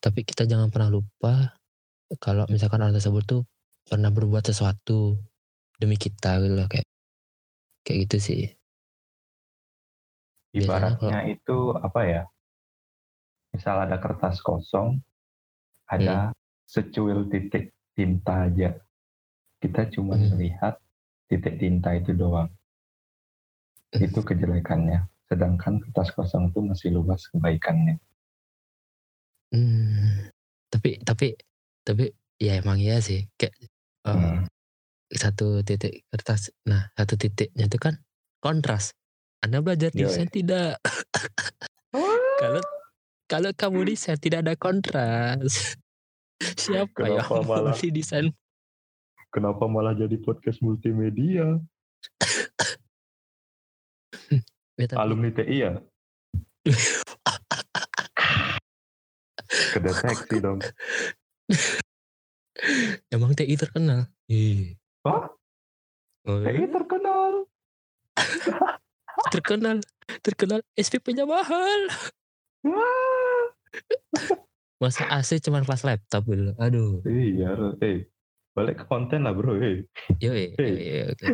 Tapi 0.03 0.23
kita 0.23 0.47
jangan 0.47 0.71
pernah 0.71 0.91
lupa 0.91 1.57
kalau 2.23 2.47
misalkan 2.47 2.83
orang 2.83 2.95
tersebut 2.95 3.23
tuh 3.27 3.43
pernah 3.87 4.11
berbuat 4.11 4.47
sesuatu 4.47 5.19
demi 5.79 5.99
kita 5.99 6.39
gitu 6.43 6.55
loh 6.55 6.69
kayak 6.71 6.87
kayak 7.87 8.07
gitu 8.07 8.17
sih. 8.19 8.43
Biasanya 10.55 10.99
ibaratnya 10.99 11.19
itu 11.31 11.59
apa 11.77 12.01
ya? 12.07 12.23
Misal 13.55 13.89
ada 13.89 13.97
kertas 14.01 14.41
kosong 14.43 15.01
ada 15.87 16.35
secuil 16.67 17.31
titik 17.31 17.71
tinta 17.95 18.51
aja. 18.51 18.75
Kita 19.63 19.87
cuma 19.89 20.19
Hmm. 20.19 20.35
melihat 20.35 20.77
titik 21.27 21.57
tinta 21.57 21.91
itu 21.93 22.13
doang 22.13 22.51
itu 23.93 24.19
kejelekannya 24.19 25.01
sedangkan 25.25 25.79
kertas 25.81 26.11
kosong 26.11 26.51
itu 26.51 26.61
masih 26.61 26.91
luas 26.93 27.27
kebaikannya 27.29 27.99
Hmm, 29.47 30.27
tapi 30.67 30.99
tapi 31.01 31.39
tapi 31.81 32.11
ya 32.37 32.59
emang 32.59 32.83
iya 32.83 32.99
sih 32.99 33.31
kayak 33.37 33.55
eh, 33.55 34.11
Hmm. 34.11 34.43
satu 35.09 35.63
titik 35.63 36.03
kertas. 36.11 36.51
Nah 36.67 36.91
satu 36.93 37.15
titiknya 37.15 37.71
itu 37.71 37.79
kan 37.79 37.95
kontras. 38.43 38.91
Anda 39.39 39.63
belajar 39.63 39.95
Yoi. 39.95 40.03
desain 40.03 40.27
tidak? 40.27 40.83
kalau 42.37 42.63
kalau 43.31 43.51
kamu 43.55 43.87
desain 43.87 44.19
tidak 44.19 44.43
ada 44.43 44.59
kontras. 44.59 45.79
Siapa 46.59 47.07
yang 47.07 47.23
Kenapa 47.23 47.39
mau 47.39 47.47
malah- 47.47 47.79
beli 47.79 47.95
desain? 47.95 48.35
Kenapa 49.37 49.69
malah 49.69 49.93
jadi 49.93 50.17
podcast 50.25 50.65
multimedia 50.65 51.61
Ya, 54.81 54.87
tapi- 54.89 54.97
alumni 54.97 55.29
TI 55.29 55.57
ya 55.61 55.73
kedeteksi 59.77 60.41
dong 60.41 60.59
emang 63.15 63.37
TI 63.37 63.55
terkenal. 63.55 64.09
Ih. 64.27 64.75
Hah? 65.05 65.29
Oh, 66.27 66.41
TI 66.43 66.67
terkenal 66.73 67.45
terkenal, 69.31 69.77
terkenal. 70.25 70.61
SPP-nya 70.75 71.29
mahal. 71.29 71.81
Wah. 72.65 73.45
Masa 74.81 75.09
AC 75.09 75.41
cuma 75.41 75.65
kelas 75.65 75.85
laptop 75.85 76.25
gitu. 76.29 76.53
Aduh. 76.57 77.01
iya 77.09 77.53
eh 77.81 78.09
balik 78.57 78.81
ke 78.81 78.85
konten 78.89 79.29
lah 79.29 79.37
bro 79.37 79.61
Hey. 79.61 79.85
yoi, 80.17 80.45
oke. 81.13 81.27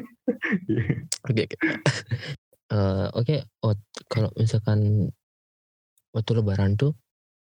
Oke, 1.30 1.42
oke. 1.46 1.56
Eh, 2.72 3.06
Oke, 3.14 3.36
oh, 3.62 3.78
kalau 4.10 4.34
misalkan 4.34 5.06
waktu 6.10 6.30
lebaran 6.34 6.74
tuh, 6.74 6.98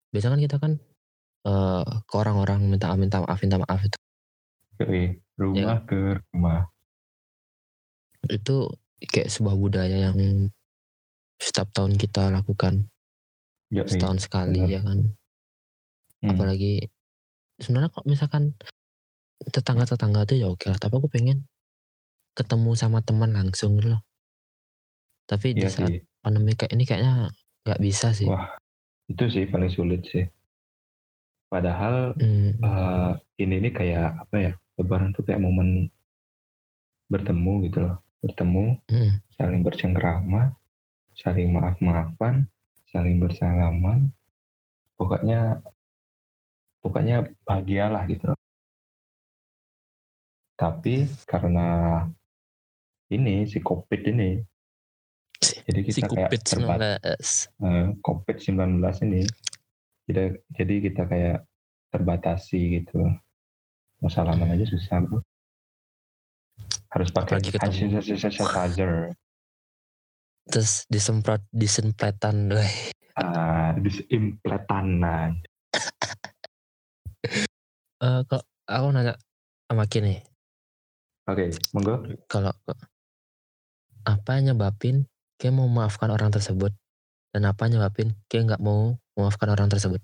biasanya 0.09 0.33
kan 0.33 0.41
kita 0.41 0.57
kan 0.57 0.73
eh, 1.45 1.85
ke 2.09 2.13
orang-orang 2.17 2.65
minta 2.65 2.89
minta 2.97 3.21
maaf, 3.21 3.37
minta 3.45 3.61
maaf 3.61 3.81
itu. 3.85 3.97
Yoi, 4.81 5.03
rumah 5.37 5.81
ke 5.85 6.21
rumah 6.33 6.69
Itu 8.29 8.71
kayak 8.97 9.29
sebuah 9.29 9.55
budaya 9.57 10.09
yang 10.09 10.17
setiap 11.37 11.69
tahun 11.69 12.01
kita 12.01 12.33
lakukan 12.33 12.89
Yoi. 13.69 13.85
setahun 13.85 14.25
sekali 14.25 14.57
benar. 14.65 14.73
ya 14.73 14.81
kan. 14.81 14.99
Hmm. 16.25 16.29
Apalagi 16.33 16.87
sebenarnya 17.61 17.93
kok 17.93 18.05
misalkan 18.09 18.57
tetangga-tetangga 19.45 20.25
tuh 20.25 20.37
ya 20.41 20.47
oke 20.49 20.65
lah, 20.69 20.77
tapi 20.81 20.97
aku 20.97 21.09
pengen 21.11 21.45
ketemu 22.37 22.71
sama 22.77 23.01
teman 23.01 23.33
langsung 23.33 23.77
gitu 23.77 23.97
loh. 23.97 24.01
Tapi 25.27 25.53
di 25.57 25.65
Iya 25.65 25.69
saat 25.69 25.89
sih 25.91 26.01
pandemi 26.23 26.53
kayak 26.55 26.71
ini 26.75 26.83
kayaknya 26.87 27.13
nggak 27.67 27.81
bisa 27.83 28.11
sih. 28.15 28.27
Wah. 28.27 28.57
itu 29.07 29.23
sih 29.31 29.47
paling 29.47 29.71
sulit 29.71 30.03
sih 30.03 30.27
padahal 31.47 32.11
Hmm. 32.19 32.59
eh, 32.59 33.11
ini 33.39 33.55
nih 33.63 33.71
kayak 33.71 34.27
apa 34.27 34.35
ya 34.35 34.51
lebaran 34.75 35.15
tuh 35.15 35.23
kayak 35.23 35.39
momen 35.39 35.87
bertemu 37.07 37.53
gitu 37.71 37.77
loh 37.87 38.03
bertemu 38.19 38.83
Hmm. 38.91 39.11
saling 39.39 39.61
bercengkrama 39.63 40.51
saling 41.15 41.55
maaf 41.55 41.79
maafan 41.79 42.51
saling 42.91 43.15
bersalaman 43.23 44.11
pokoknya 44.99 45.63
pokoknya 46.83 47.31
bahagialah 47.47 48.03
gitu 48.11 48.35
loh 48.35 48.39
tapi 50.57 51.05
karena 51.29 52.01
ini 53.13 53.45
si 53.45 53.61
covid 53.61 54.01
ini 54.09 54.41
Si- 55.37 55.61
jadi 55.69 55.79
si 55.85 56.01
kita 56.01 56.09
kayak 56.09 56.29
Covid 56.33 56.41
terbat 56.49 56.79
19 56.81 57.61
eh, 57.61 57.85
COVID-19 58.01 58.81
ini 59.05 59.21
jadi, 60.09 60.23
jadi 60.55 60.75
kita 60.87 61.03
kayak 61.05 61.37
terbatasi 61.91 62.79
gitu. 62.79 63.03
Mau 63.99 64.09
salaman 64.09 64.55
aja 64.55 64.65
susah 64.65 65.03
bro 65.03 65.19
harus 66.87 67.11
pakai 67.11 67.43
hand 67.59 67.75
sanitizer. 68.17 69.13
Terus 70.47 70.87
disemprot 70.87 71.43
disempretan 71.51 72.49
doy. 72.49 72.71
ah 73.17 73.73
disimpletan 73.77 75.01
Eh 77.97 78.19
kok 78.29 78.45
aku 78.69 78.87
nanya 78.93 79.17
sama 79.67 79.89
Ki 79.89 79.99
nih 80.05 80.21
oke 81.27 81.45
monggo. 81.75 81.95
Kalau 82.31 82.55
apa 84.07 84.33
nyebabin 84.39 85.03
kayak 85.35 85.53
mau 85.53 85.67
memaafkan 85.67 86.07
orang 86.09 86.31
tersebut? 86.31 86.71
Dan 87.35 87.43
apa 87.43 87.67
nyebabin 87.67 88.15
kayak 88.31 88.55
nggak 88.55 88.63
mau 88.63 88.95
memaafkan 89.19 89.51
orang 89.51 89.67
tersebut? 89.67 89.99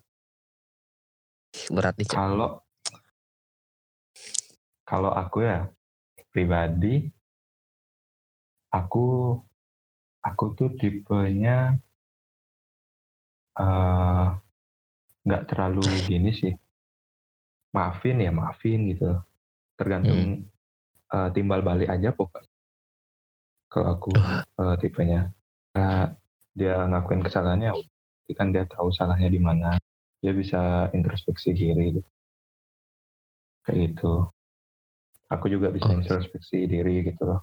Berat 1.72 1.96
nih 1.96 2.10
kalau 2.12 2.60
kalau 4.84 5.12
aku 5.16 5.48
ya 5.48 5.72
pribadi 6.36 7.08
aku 8.74 9.38
aku 10.20 10.46
tuh 10.58 10.70
tipenya 10.76 11.80
eh 13.54 14.28
nggak 15.24 15.44
terlalu 15.48 15.82
gini 16.12 16.32
sih. 16.36 16.54
Maafin 17.74 18.22
ya 18.22 18.30
maafin 18.30 18.92
gitu. 18.92 19.18
Tergantung 19.80 20.53
uh, 21.13 21.30
timbal 21.30 21.62
balik 21.62 21.88
aja 21.88 22.10
pokoknya 22.12 22.54
kalau 23.73 23.97
aku 23.97 24.13
uh, 24.62 24.78
tipenya. 24.78 25.34
Uh, 25.73 26.13
dia 26.54 26.86
ngakuin 26.86 27.26
kesalahannya 27.26 27.73
kan 28.38 28.54
dia 28.54 28.69
tahu 28.69 28.93
salahnya 28.93 29.34
di 29.34 29.41
mana. 29.41 29.82
Dia 30.21 30.38
bisa 30.38 30.93
introspeksi 30.93 31.58
diri. 31.58 31.97
Gitu. 31.97 32.10
kayak 33.65 33.78
gitu. 33.89 34.30
Aku 35.34 35.49
juga 35.49 35.73
bisa 35.73 35.89
oh. 35.89 35.97
introspeksi 35.97 36.69
diri 36.69 37.02
gitu 37.02 37.26
loh. 37.26 37.41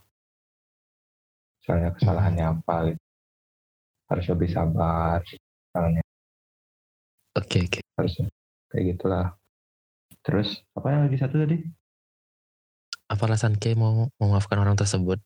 Misalnya 1.59 1.91
kesalahannya 1.99 2.45
apa 2.47 2.75
gitu. 2.95 3.03
Harus 4.07 4.27
lebih 4.31 4.49
sabar 4.55 5.23
misalnya 5.71 6.03
oke 7.39 7.47
okay, 7.47 7.63
oke. 7.63 7.79
Okay. 7.79 7.83
harusnya 7.99 8.27
kayak 8.71 8.85
gitulah. 8.95 9.27
Terus 10.23 10.49
apa 10.79 10.87
yang 10.95 11.03
lagi 11.11 11.19
satu 11.19 11.35
tadi 11.43 11.59
apa 13.11 13.23
alasan 13.27 13.59
K 13.59 13.75
mau 13.75 14.07
memaafkan 14.23 14.63
orang 14.63 14.79
tersebut? 14.79 15.19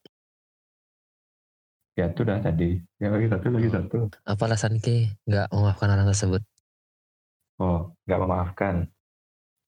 Ya 1.94 2.09
itu 2.09 2.25
dah 2.25 2.40
tadi. 2.40 2.81
Yang 2.97 3.12
lagi 3.12 3.27
satu 3.29 3.47
lagi 3.53 3.68
oh. 3.68 3.75
satu. 3.77 3.99
Apa 4.25 4.42
alasan 4.49 4.81
K 4.81 5.12
nggak 5.29 5.53
memaafkan 5.53 5.92
orang 5.92 6.09
tersebut? 6.09 6.42
Oh 7.61 7.92
nggak 8.09 8.20
memaafkan? 8.25 8.75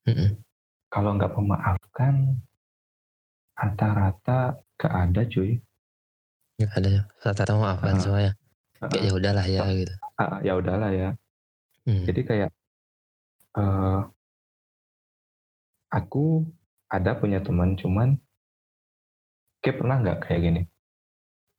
Mm 0.07 0.15
-mm. 0.15 0.31
kalau 0.87 1.19
nggak 1.19 1.35
memaafkan 1.35 2.39
rata-rata 3.59 4.55
gak 4.79 4.95
ada 4.95 5.23
cuy. 5.27 5.59
Nggak 6.57 6.73
ada 6.79 6.91
rata-rata 7.21 7.53
memaafkan 7.53 7.95
uh, 7.99 8.01
semuanya 8.01 8.33
uh, 8.81 8.89
kayak 8.89 9.03
ya 9.03 9.13
udahlah 9.13 9.47
ya 9.51 9.61
gitu. 9.73 9.95
Uh, 10.17 10.39
ya 10.41 10.53
udahlah 10.57 10.91
ya. 10.95 11.11
Hmm. 11.87 12.03
jadi 12.03 12.21
kayak 12.27 12.51
uh, 13.55 14.03
aku 15.95 16.43
ada 16.91 17.19
punya 17.19 17.43
teman 17.43 17.75
cuman 17.75 18.15
kayak 19.63 19.83
pernah 19.83 19.97
nggak 19.99 20.19
kayak 20.23 20.41
gini 20.43 20.63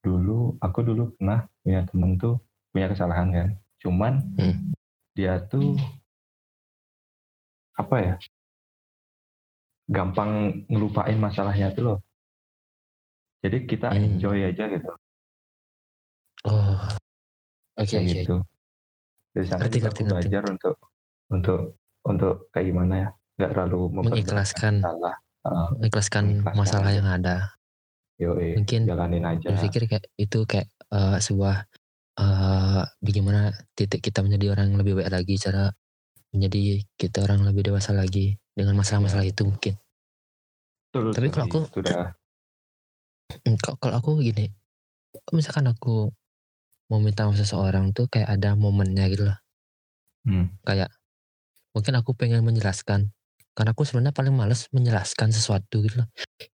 dulu 0.05 0.55
aku 0.63 0.79
dulu 0.85 1.03
pernah 1.19 1.43
punya 1.63 1.83
temen 1.83 2.15
tuh 2.15 2.39
punya 2.71 2.87
kesalahan 2.87 3.27
kan 3.33 3.49
cuman 3.83 4.13
hmm. 4.39 4.71
dia 5.17 5.43
tuh 5.51 5.75
apa 7.77 7.95
ya 7.99 8.15
gampang 9.87 10.63
ngelupain 10.67 11.19
masalahnya 11.19 11.71
tuh 11.75 11.83
loh 11.83 11.99
jadi 13.43 13.57
kita 13.67 13.91
hmm. 13.91 13.99
enjoy 14.15 14.39
aja 14.47 14.63
gitu 14.71 14.91
oh 16.47 16.79
oke 17.75 17.83
okay, 17.83 17.99
okay. 18.03 18.23
gitu 18.23 18.35
dari 19.35 19.45
sana 19.45 19.59
ngerti, 19.67 19.77
kita 19.77 19.89
ngerti, 19.91 20.03
belajar 20.09 20.41
ngerti. 20.43 20.53
untuk 20.55 20.75
untuk 21.27 21.61
untuk 22.07 22.35
kayak 22.55 22.65
gimana 22.71 22.93
ya 22.95 23.09
nggak 23.37 23.49
terlalu 23.53 23.79
mengikhlaskan 23.93 24.81
masalah 24.81 25.15
uh, 25.45 25.67
mengikhlaskan 25.77 26.23
masalah 26.57 26.89
aja. 26.89 26.97
yang 26.97 27.07
ada 27.07 27.35
Yoi, 28.17 28.57
mungkin 28.57 28.89
jalanin 28.89 29.25
aja 29.29 29.47
berpikir 29.53 29.85
kayak 29.85 30.05
itu 30.17 30.41
kayak 30.49 30.67
uh, 30.89 31.21
sebuah 31.21 31.69
uh, 32.17 32.81
bagaimana 32.97 33.53
titik 33.77 34.01
kita 34.01 34.25
menjadi 34.25 34.57
orang 34.57 34.73
yang 34.73 34.79
lebih 34.81 34.97
baik 34.97 35.13
lagi 35.13 35.37
cara 35.37 35.69
menjadi 36.33 36.81
kita 36.97 37.23
orang 37.23 37.45
lebih 37.45 37.69
dewasa 37.69 37.93
lagi 37.93 38.41
dengan 38.57 38.73
masalah-masalah 38.73 39.25
ya. 39.25 39.31
itu 39.31 39.43
mungkin 39.45 39.73
Betul, 40.89 41.13
tapi 41.13 41.29
kalau 41.29 41.45
aku 41.45 41.59
sudah 41.77 42.17
kalau 43.77 43.95
aku 44.01 44.11
gini 44.25 44.49
misalkan 45.29 45.69
aku 45.69 46.09
mau 46.87 46.99
minta 47.03 47.27
sama 47.27 47.35
seseorang 47.35 47.91
tuh 47.91 48.07
kayak 48.07 48.39
ada 48.39 48.55
momennya 48.55 49.05
gitu 49.11 49.27
loh 49.27 49.37
hmm. 50.25 50.63
kayak 50.63 50.89
mungkin 51.75 51.93
aku 51.99 52.15
pengen 52.15 52.41
menjelaskan 52.41 53.11
karena 53.57 53.73
aku 53.73 53.89
sebenarnya 53.89 54.13
paling 54.13 54.37
males 54.37 54.69
menjelaskan 54.69 55.33
sesuatu 55.33 55.81
gitu 55.81 56.05
loh. 56.05 56.07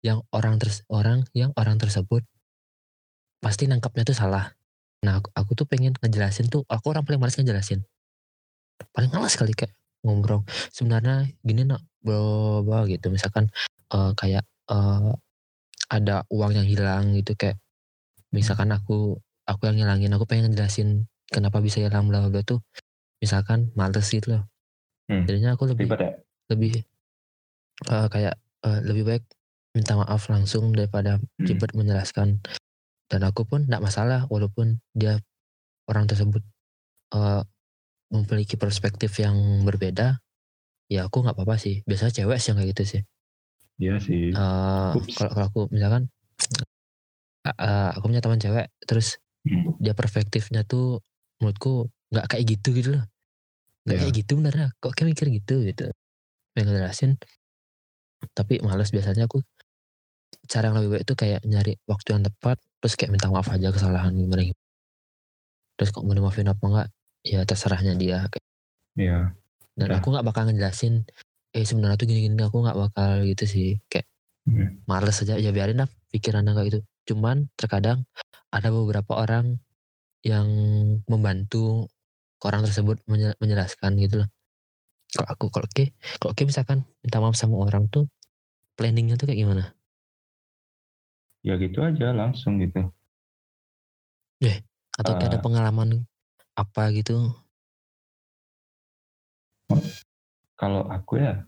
Yang 0.07 0.23
orang 0.31 0.55
terus 0.63 0.87
orang 0.87 1.27
yang 1.35 1.51
orang 1.59 1.75
tersebut 1.75 2.23
pasti 3.43 3.67
nangkapnya 3.67 4.07
tuh 4.07 4.15
salah. 4.15 4.55
Nah 5.03 5.19
aku, 5.19 5.35
aku 5.35 5.51
tuh 5.59 5.67
pengen 5.67 5.99
ngejelasin 5.99 6.47
tuh 6.47 6.63
aku 6.71 6.95
orang 6.95 7.03
paling 7.03 7.19
males 7.19 7.35
ngejelasin. 7.35 7.83
Paling 8.95 9.11
males 9.11 9.35
kali 9.35 9.51
kayak 9.51 9.75
ngobrol 10.07 10.47
sebenarnya 10.71 11.27
gini 11.43 11.67
nak 11.67 11.83
bro 12.07 12.63
bro 12.63 12.87
gitu. 12.87 13.11
Misalkan 13.11 13.51
uh, 13.91 14.15
kayak 14.15 14.47
uh, 14.71 15.11
ada 15.91 16.23
uang 16.31 16.55
yang 16.55 16.71
hilang 16.71 17.19
gitu 17.19 17.35
kayak 17.35 17.59
misalkan 18.31 18.71
aku 18.71 19.19
aku 19.43 19.67
yang 19.67 19.75
ngilangin 19.75 20.15
aku 20.15 20.23
pengen 20.31 20.55
ngejelasin 20.55 21.11
kenapa 21.35 21.59
bisa 21.59 21.83
hilang 21.83 22.07
bla 22.07 22.31
bla 22.31 22.47
tuh 22.47 22.63
misalkan 23.19 23.75
males 23.75 24.07
gitu 24.07 24.39
loh. 24.39 24.47
Hmm. 25.11 25.27
jadinya 25.27 25.59
aku 25.59 25.67
lebih 25.67 25.91
ya? 25.91 26.15
lebih 26.47 26.87
uh, 27.89 28.07
kayak 28.13 28.39
uh, 28.63 28.81
lebih 28.85 29.05
baik 29.07 29.25
minta 29.73 29.97
maaf 29.97 30.29
langsung 30.29 30.71
daripada 30.77 31.17
hmm. 31.19 31.47
ribet 31.49 31.73
menjelaskan. 31.73 32.41
Dan 33.09 33.21
aku 33.29 33.45
pun 33.45 33.69
tidak 33.69 33.85
masalah 33.85 34.25
walaupun 34.33 34.81
dia 34.97 35.21
orang 35.89 36.09
tersebut 36.09 36.41
uh, 37.13 37.45
memiliki 38.13 38.57
perspektif 38.57 39.13
yang 39.21 39.37
berbeda. 39.65 40.21
Ya 40.89 41.09
aku 41.09 41.25
nggak 41.25 41.37
apa-apa 41.37 41.57
sih. 41.61 41.81
Biasa 41.89 42.13
cewek 42.13 42.41
sih 42.41 42.53
yang 42.53 42.59
kayak 42.61 42.71
gitu 42.77 42.85
sih. 42.85 43.03
Iya 43.81 43.95
sih. 44.01 44.33
Uh, 44.33 44.97
kalau 45.17 45.45
aku 45.49 45.61
misalkan 45.73 46.13
uh, 47.49 47.91
aku 47.97 48.13
punya 48.13 48.21
teman 48.21 48.41
cewek 48.41 48.69
terus 48.85 49.17
hmm. 49.49 49.81
dia 49.81 49.97
perspektifnya 49.97 50.65
tuh 50.65 51.01
menurutku 51.41 51.89
nggak 52.13 52.27
kayak 52.29 52.45
gitu 52.49 52.69
gitu 52.77 52.89
loh. 53.01 53.05
Nggak 53.89 53.97
yeah. 53.97 54.03
kayak 54.05 54.15
gitu 54.21 54.33
bener 54.39 54.55
kok 54.79 54.93
kayak 54.93 55.09
mikir 55.17 55.27
gitu 55.33 55.55
gitu? 55.65 55.87
Pengen 56.53 56.77
jelasin 56.77 57.17
tapi 58.31 58.63
males 58.63 58.95
biasanya 58.95 59.27
aku 59.27 59.43
cara 60.47 60.71
yang 60.71 60.77
lebih 60.79 60.91
baik 60.99 61.03
itu 61.07 61.15
kayak 61.19 61.41
nyari 61.47 61.75
waktu 61.87 62.09
yang 62.15 62.23
tepat 62.27 62.57
terus 62.83 62.95
kayak 62.99 63.15
minta 63.15 63.29
maaf 63.31 63.51
aja 63.51 63.71
kesalahan 63.71 64.15
gimana 64.15 64.43
gitu. 64.47 64.61
terus 65.79 65.91
kok 65.91 66.03
mau 66.07 66.15
maafin 66.15 66.51
apa 66.51 66.63
enggak 66.63 66.89
ya 67.23 67.41
terserahnya 67.47 67.95
dia 67.99 68.27
kayak 68.27 68.47
iya 68.99 69.19
dan 69.79 69.89
ya. 69.89 69.97
aku 69.99 70.07
nggak 70.13 70.27
bakal 70.27 70.43
ngejelasin 70.49 71.07
eh 71.53 71.65
sebenarnya 71.65 71.97
tuh 72.01 72.09
gini-gini 72.09 72.37
aku 72.43 72.59
nggak 72.65 72.79
bakal 72.79 73.11
gitu 73.25 73.45
sih 73.45 73.69
kayak 73.87 74.09
hmm. 74.49 74.85
males 74.89 75.17
aja 75.23 75.37
ya 75.39 75.51
biarin 75.53 75.85
lah 75.85 75.89
pikiran 76.11 76.45
kayak 76.49 76.67
gitu 76.69 76.79
cuman 77.13 77.51
terkadang 77.57 78.05
ada 78.53 78.69
beberapa 78.69 79.17
orang 79.17 79.59
yang 80.23 80.47
membantu 81.11 81.91
orang 82.43 82.63
tersebut 82.67 83.01
menjelaskan 83.39 83.99
gitu 83.99 84.23
loh 84.23 84.29
kalau 85.13 85.29
aku 85.29 85.45
kalau 85.53 85.69
oke 85.69 85.85
kalau 86.17 86.31
oke 86.33 86.43
misalkan 86.49 86.89
minta 87.05 87.21
maaf 87.21 87.37
sama 87.37 87.61
orang 87.61 87.85
tuh 87.93 88.09
planningnya 88.81 89.21
tuh 89.21 89.29
kayak 89.29 89.45
gimana? 89.45 89.65
Ya 91.45 91.61
gitu 91.61 91.85
aja 91.85 92.17
langsung 92.17 92.57
gitu. 92.65 92.89
Eh 94.41 94.65
atau 94.97 95.13
uh, 95.13 95.21
ada 95.21 95.37
eh. 95.37 95.43
pengalaman 95.45 96.09
apa 96.57 96.89
gitu? 96.97 97.37
Kalau 100.57 100.89
aku 100.89 101.21
ya 101.21 101.45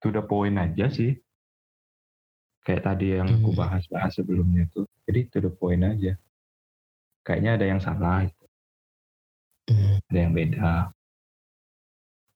to 0.00 0.08
the 0.08 0.24
point 0.24 0.56
aja 0.56 0.88
sih. 0.88 1.20
Kayak 2.64 2.84
tadi 2.84 3.16
yang 3.16 3.28
hmm. 3.28 3.44
aku 3.44 3.50
bahas-bahas 3.56 4.12
sebelumnya 4.16 4.68
tuh 4.72 4.88
jadi 5.04 5.28
to 5.28 5.38
the 5.44 5.52
point 5.52 5.84
aja. 5.84 6.16
Kayaknya 7.28 7.50
ada 7.60 7.66
yang 7.68 7.80
salah. 7.84 8.24
Hmm. 9.68 10.00
ada 10.08 10.16
yang 10.16 10.32
beda 10.32 10.96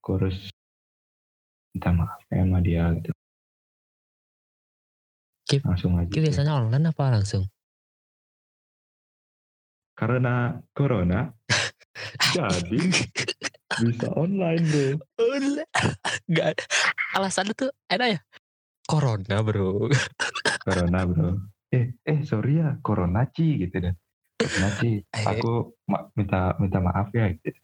aku 0.03 0.19
harus 0.19 0.51
minta 1.71 1.95
maaf 1.95 2.19
sama 2.27 2.59
dia 2.59 2.91
gitu. 2.99 3.15
Keep, 5.47 5.62
langsung 5.62 5.95
aja 5.95 6.11
Keep 6.11 6.27
biasanya 6.27 6.59
online 6.59 6.91
apa 6.91 7.05
langsung? 7.15 7.47
Karena 9.95 10.59
corona. 10.75 11.31
Jadi 12.35 12.83
bisa 13.79 14.11
online 14.19 14.65
bro. 14.67 14.91
Nggak 16.27 16.47
ada. 16.51 16.65
Alasan 17.15 17.55
itu 17.55 17.71
enak 17.87 18.19
ya? 18.19 18.21
Corona 18.91 19.38
bro. 19.47 19.87
Corona 20.67 21.01
bro. 21.07 21.38
Eh 21.71 21.95
eh 22.03 22.27
sorry 22.27 22.59
ya. 22.59 22.75
Corona 22.83 23.31
ci 23.31 23.55
gitu 23.55 23.79
deh. 23.79 23.95
Corona 24.35 24.69
ci. 24.83 24.99
Aku 25.31 25.79
ma 25.87 26.11
minta 26.19 26.59
minta 26.59 26.83
maaf 26.83 27.15
ya 27.15 27.31
gitu 27.38 27.55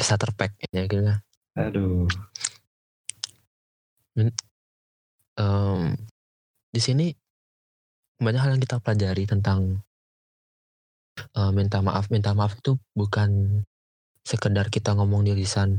starter 0.00 0.32
pack 0.36 0.56
ya 0.72 0.84
gitu. 0.88 1.04
Aduh. 1.58 2.06
Um, 5.38 5.94
di 6.74 6.80
sini 6.82 7.14
banyak 8.18 8.40
hal 8.42 8.50
yang 8.58 8.62
kita 8.62 8.82
pelajari 8.82 9.30
tentang 9.30 9.82
uh, 11.38 11.54
minta 11.54 11.78
maaf. 11.82 12.10
Minta 12.10 12.34
maaf 12.34 12.58
itu 12.58 12.74
bukan 12.94 13.62
sekedar 14.26 14.68
kita 14.68 14.92
ngomong 14.98 15.24
di 15.24 15.32
lisan 15.38 15.78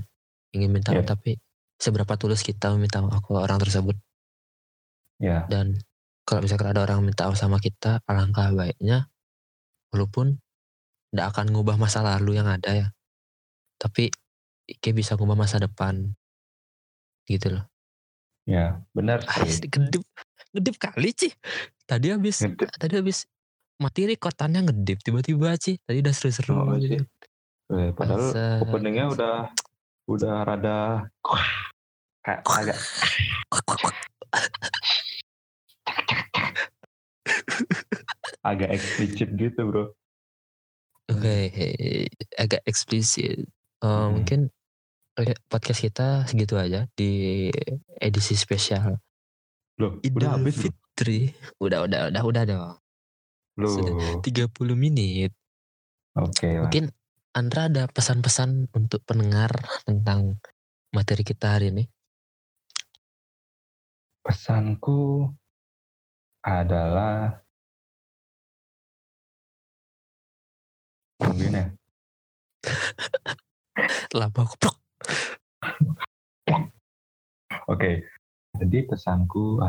ingin 0.56 0.72
minta 0.72 0.96
yeah. 0.96 1.04
maaf, 1.04 1.20
tapi 1.20 1.38
seberapa 1.78 2.16
tulus 2.16 2.42
kita 2.42 2.74
meminta 2.74 3.04
maaf 3.04 3.22
ke 3.22 3.36
orang 3.36 3.60
tersebut. 3.60 3.96
Yeah. 5.20 5.46
Dan 5.52 5.84
kalau 6.24 6.42
misalkan 6.44 6.72
ada 6.72 6.88
orang 6.88 7.04
minta 7.04 7.28
maaf 7.28 7.36
sama 7.36 7.60
kita, 7.60 8.00
alangkah 8.08 8.56
baiknya, 8.56 9.12
walaupun 9.92 10.40
tidak 11.12 11.26
akan 11.36 11.46
ngubah 11.52 11.76
masa 11.76 12.06
lalu 12.06 12.40
yang 12.40 12.48
ada 12.48 12.72
ya, 12.72 12.88
tapi 13.80 14.12
kayak 14.84 14.96
bisa 15.00 15.16
ngubah 15.16 15.40
masa 15.40 15.58
depan 15.58 16.12
gitu 17.26 17.56
loh 17.58 17.66
Ya, 18.44 18.82
benar 18.98 19.22
ah, 19.30 19.46
ngedip 19.46 20.02
ngedip 20.52 20.76
kali 20.82 21.14
sih 21.14 21.30
tadi 21.86 22.10
habis 22.10 22.42
Ngedip. 22.42 22.66
tadi 22.82 22.98
habis 22.98 23.30
mati 23.78 24.10
rekordannya 24.10 24.66
ngedip 24.66 25.06
tiba-tiba 25.06 25.54
sih 25.62 25.78
tadi 25.86 26.02
udah 26.02 26.14
seru-seru 26.14 26.54
Oh, 26.58 26.74
gitu. 26.76 26.98
sih. 26.98 27.02
Eh, 27.70 27.94
padahal 27.94 28.34
Bangsat. 28.34 28.60
openingnya 28.66 29.06
udah 29.14 29.36
udah 30.10 30.36
rada 30.42 30.78
kayak 32.26 32.42
agak 32.50 32.78
agak 38.42 38.70
eksplisit 38.74 39.30
gitu 39.38 39.62
bro. 39.70 39.94
Oke, 41.10 41.38
agak 42.38 42.62
eksplisit. 42.66 43.46
Eh, 43.80 43.88
Hmm. 43.88 44.12
Mungkin 44.16 44.40
podcast 45.48 45.84
kita 45.84 46.08
segitu 46.26 46.56
aja 46.56 46.88
di 46.96 47.52
edisi 48.00 48.40
spesial 48.40 48.96
Loh, 49.76 50.00
Idul 50.00 50.28
udah. 50.28 50.40
Fitri. 50.52 51.32
Udah, 51.60 51.88
udah, 51.88 52.12
udah, 52.12 52.24
udah 52.24 52.44
dong. 52.44 52.76
Loh, 53.56 53.72
Sudah. 53.72 53.96
30 54.20 54.52
menit. 54.76 55.32
oke 56.16 56.48
lah. 56.48 56.68
Mungkin 56.68 56.92
Andra 57.32 57.72
ada 57.72 57.88
pesan-pesan 57.88 58.72
untuk 58.74 59.00
pendengar 59.08 59.52
tentang 59.88 60.36
materi 60.92 61.24
kita 61.24 61.56
hari 61.56 61.72
ini. 61.72 61.84
Pesanku 64.20 65.32
adalah 66.42 67.40
mungkin 71.20 71.52
ya. 71.54 71.66
Lama 74.16 74.42
keprok. 74.50 74.78
Oke, 77.70 78.02
jadi 78.58 78.78
pesanku 78.90 79.62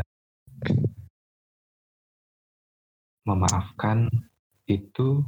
memaafkan 3.28 4.08
itu 4.64 5.20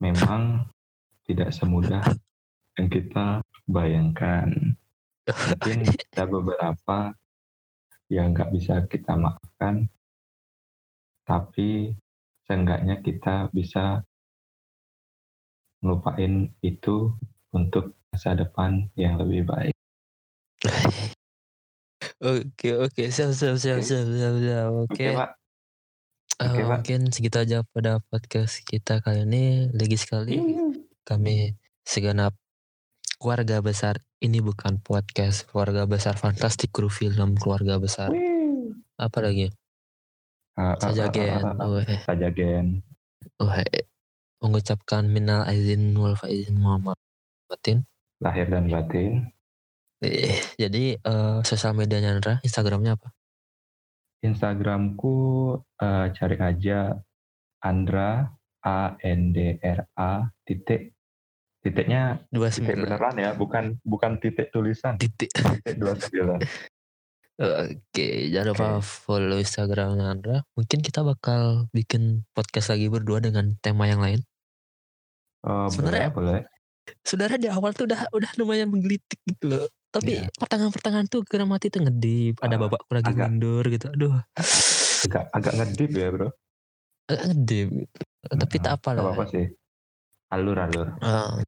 memang 0.00 0.64
tidak 1.28 1.52
semudah 1.52 2.04
yang 2.80 2.88
kita 2.88 3.44
bayangkan. 3.68 4.48
Mungkin 5.24 5.78
ada 6.12 6.24
beberapa 6.28 6.98
yang 8.12 8.36
nggak 8.36 8.52
bisa 8.52 8.84
kita 8.88 9.16
maafkan, 9.16 9.88
tapi 11.24 11.96
seenggaknya 12.44 13.00
kita 13.00 13.48
bisa 13.52 14.04
ngelupain 15.84 16.48
itu 16.64 17.12
untuk 17.52 17.92
masa 18.08 18.32
depan 18.32 18.88
yang 18.96 19.20
lebih 19.20 19.44
baik. 19.44 19.74
Oke, 22.24 22.72
oke, 22.72 23.12
siap, 23.12 23.36
siap, 23.36 23.56
siap, 23.60 23.80
Oke. 23.80 23.84
siap, 23.84 24.06
siap, 24.08 24.34
siap. 24.40 24.68
Oke, 24.72 25.04
Oke, 25.04 25.06
Pak. 25.12 25.30
Eh, 26.40 26.46
Oke, 26.48 26.60
Pak. 26.64 26.68
mungkin 26.80 27.00
segitu 27.12 27.36
aja 27.36 27.58
pada 27.68 28.00
podcast 28.08 28.64
kita 28.64 29.04
kali 29.04 29.28
ini. 29.28 29.68
Lagi 29.76 29.96
sekali 30.00 30.40
kami 31.04 31.52
segenap 31.84 32.32
keluarga 33.20 33.60
besar 33.60 34.00
ini 34.20 34.40
bukan 34.40 34.80
podcast 34.80 35.44
keluarga 35.48 35.84
besar 35.84 36.16
fantastik 36.16 36.72
kru 36.72 36.88
film 36.88 37.36
keluarga 37.36 37.76
besar 37.76 38.08
apa 38.96 39.18
lagi 39.20 39.52
Ah, 40.54 40.72
ah, 40.72 40.76
saja 40.78 41.04
ah, 41.04 41.08
ah, 41.08 41.12
gen 41.12 41.42
ah, 41.44 41.52
ah. 41.58 41.66
oh, 41.66 41.82
Saja 42.06 42.28
gen. 42.30 42.66
oh, 43.42 43.50
mengucapkan 44.44 45.08
minal 45.08 45.48
aizin 45.48 45.96
wal 45.96 46.12
faizin 46.20 46.60
Muhammad 46.60 47.00
batin. 47.48 47.88
Lahir 48.20 48.52
dan 48.52 48.68
batin. 48.68 49.32
Eh, 50.04 50.36
jadi 50.60 51.00
eh, 51.00 51.38
sosial 51.48 51.72
medianya 51.72 52.20
Andra 52.20 52.36
Instagramnya 52.44 53.00
apa? 53.00 53.08
Instagramku 54.20 55.16
eh, 55.80 56.06
cari 56.12 56.36
aja 56.36 56.92
Andra 57.64 58.28
A 58.60 59.00
N 59.00 59.32
D 59.32 59.56
R 59.64 59.80
A 59.96 60.28
titik. 60.44 60.92
Titiknya 61.64 62.20
dua 62.28 62.52
titik 62.52 62.76
sembilan. 62.76 63.00
beneran 63.00 63.16
ya 63.16 63.30
bukan 63.32 63.80
bukan 63.80 64.20
titik 64.20 64.52
tulisan. 64.52 65.00
Titik. 65.00 65.32
Titik 65.32 65.80
dua 65.80 65.96
sembilan. 65.96 66.40
Oke 67.34 68.30
jangan 68.30 68.46
lupa 68.54 68.68
Oke. 68.78 68.86
follow 68.86 69.38
Instagramnya 69.42 70.06
Andra 70.06 70.36
mungkin 70.54 70.78
kita 70.78 71.02
bakal 71.02 71.66
bikin 71.74 72.22
podcast 72.30 72.70
lagi 72.70 72.86
berdua 72.86 73.18
dengan 73.18 73.58
tema 73.58 73.90
yang 73.90 73.98
lain 73.98 74.22
oh, 75.44 75.68
boleh 75.68 75.70
Sebenarnya- 75.70 76.10
boleh 76.10 76.40
saudara 77.00 77.40
di 77.40 77.48
awal 77.48 77.72
tuh 77.72 77.88
udah 77.88 78.12
udah 78.12 78.30
lumayan 78.36 78.68
menggelitik 78.68 79.16
gitu 79.24 79.44
loh. 79.48 79.64
Tapi 79.88 80.20
Iya. 80.20 80.28
pertengahan-pertengahan 80.36 81.06
tuh 81.06 81.24
kira 81.24 81.46
mati 81.46 81.70
tuh 81.70 81.80
ngedip. 81.80 82.42
Ada 82.44 82.56
Ah, 82.56 82.60
bapakku 82.60 82.92
lagi 82.92 83.08
agak. 83.08 83.26
mundur 83.30 83.64
gitu. 83.70 83.86
Aduh. 83.88 84.20
Agak 85.04 85.24
agak 85.32 85.52
ngedip 85.54 85.90
ya 85.94 86.08
bro? 86.12 86.28
Agak 87.08 87.24
ngedip. 87.30 87.68
Tapi 88.26 88.56
tak 88.58 88.72
apa 88.80 88.88
lah. 88.92 89.02
apa-apa 89.06 89.24
sih. 89.30 89.46
Alur 90.28 90.56
alur. 90.58 90.88
Ah, 91.00 91.40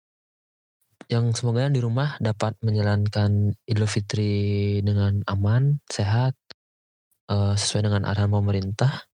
yang 1.09 1.37
semoga 1.37 1.69
yang 1.69 1.75
di 1.75 1.83
rumah 1.83 2.17
dapat 2.19 2.57
menjalankan 2.65 3.53
Idul 3.65 3.87
Fitri 3.87 4.33
dengan 4.81 5.21
aman 5.27 5.85
sehat 5.87 6.33
eh, 7.27 7.55
sesuai 7.59 7.91
dengan 7.91 8.07
arahan 8.07 8.31
pemerintah. 8.31 9.05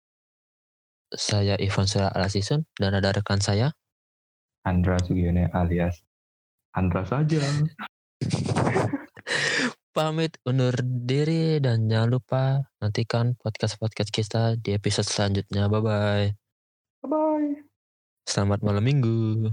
Saya 1.09 1.57
Ivan 1.57 1.85
Surya 1.85 2.09
Alasisun 2.09 2.65
dan 2.77 2.93
ada 2.93 3.11
rekan 3.11 3.41
saya 3.41 3.73
Andra 4.63 4.99
Sugione 5.03 5.51
alias 5.53 6.03
Andra 6.73 7.05
saja. 7.05 7.43
Pamit 9.93 10.41
undur 10.49 10.73
diri 10.81 11.61
dan 11.61 11.85
jangan 11.85 12.09
lupa 12.09 12.65
nantikan 12.81 13.37
podcast-podcast 13.37 14.09
kita 14.09 14.57
di 14.57 14.73
episode 14.73 15.05
selanjutnya. 15.05 15.69
Bye 15.69 15.83
bye 15.85 16.29
bye 17.03 17.11
bye 17.11 17.73
selamat 18.27 18.63
malam 18.63 18.85
minggu 18.87 19.51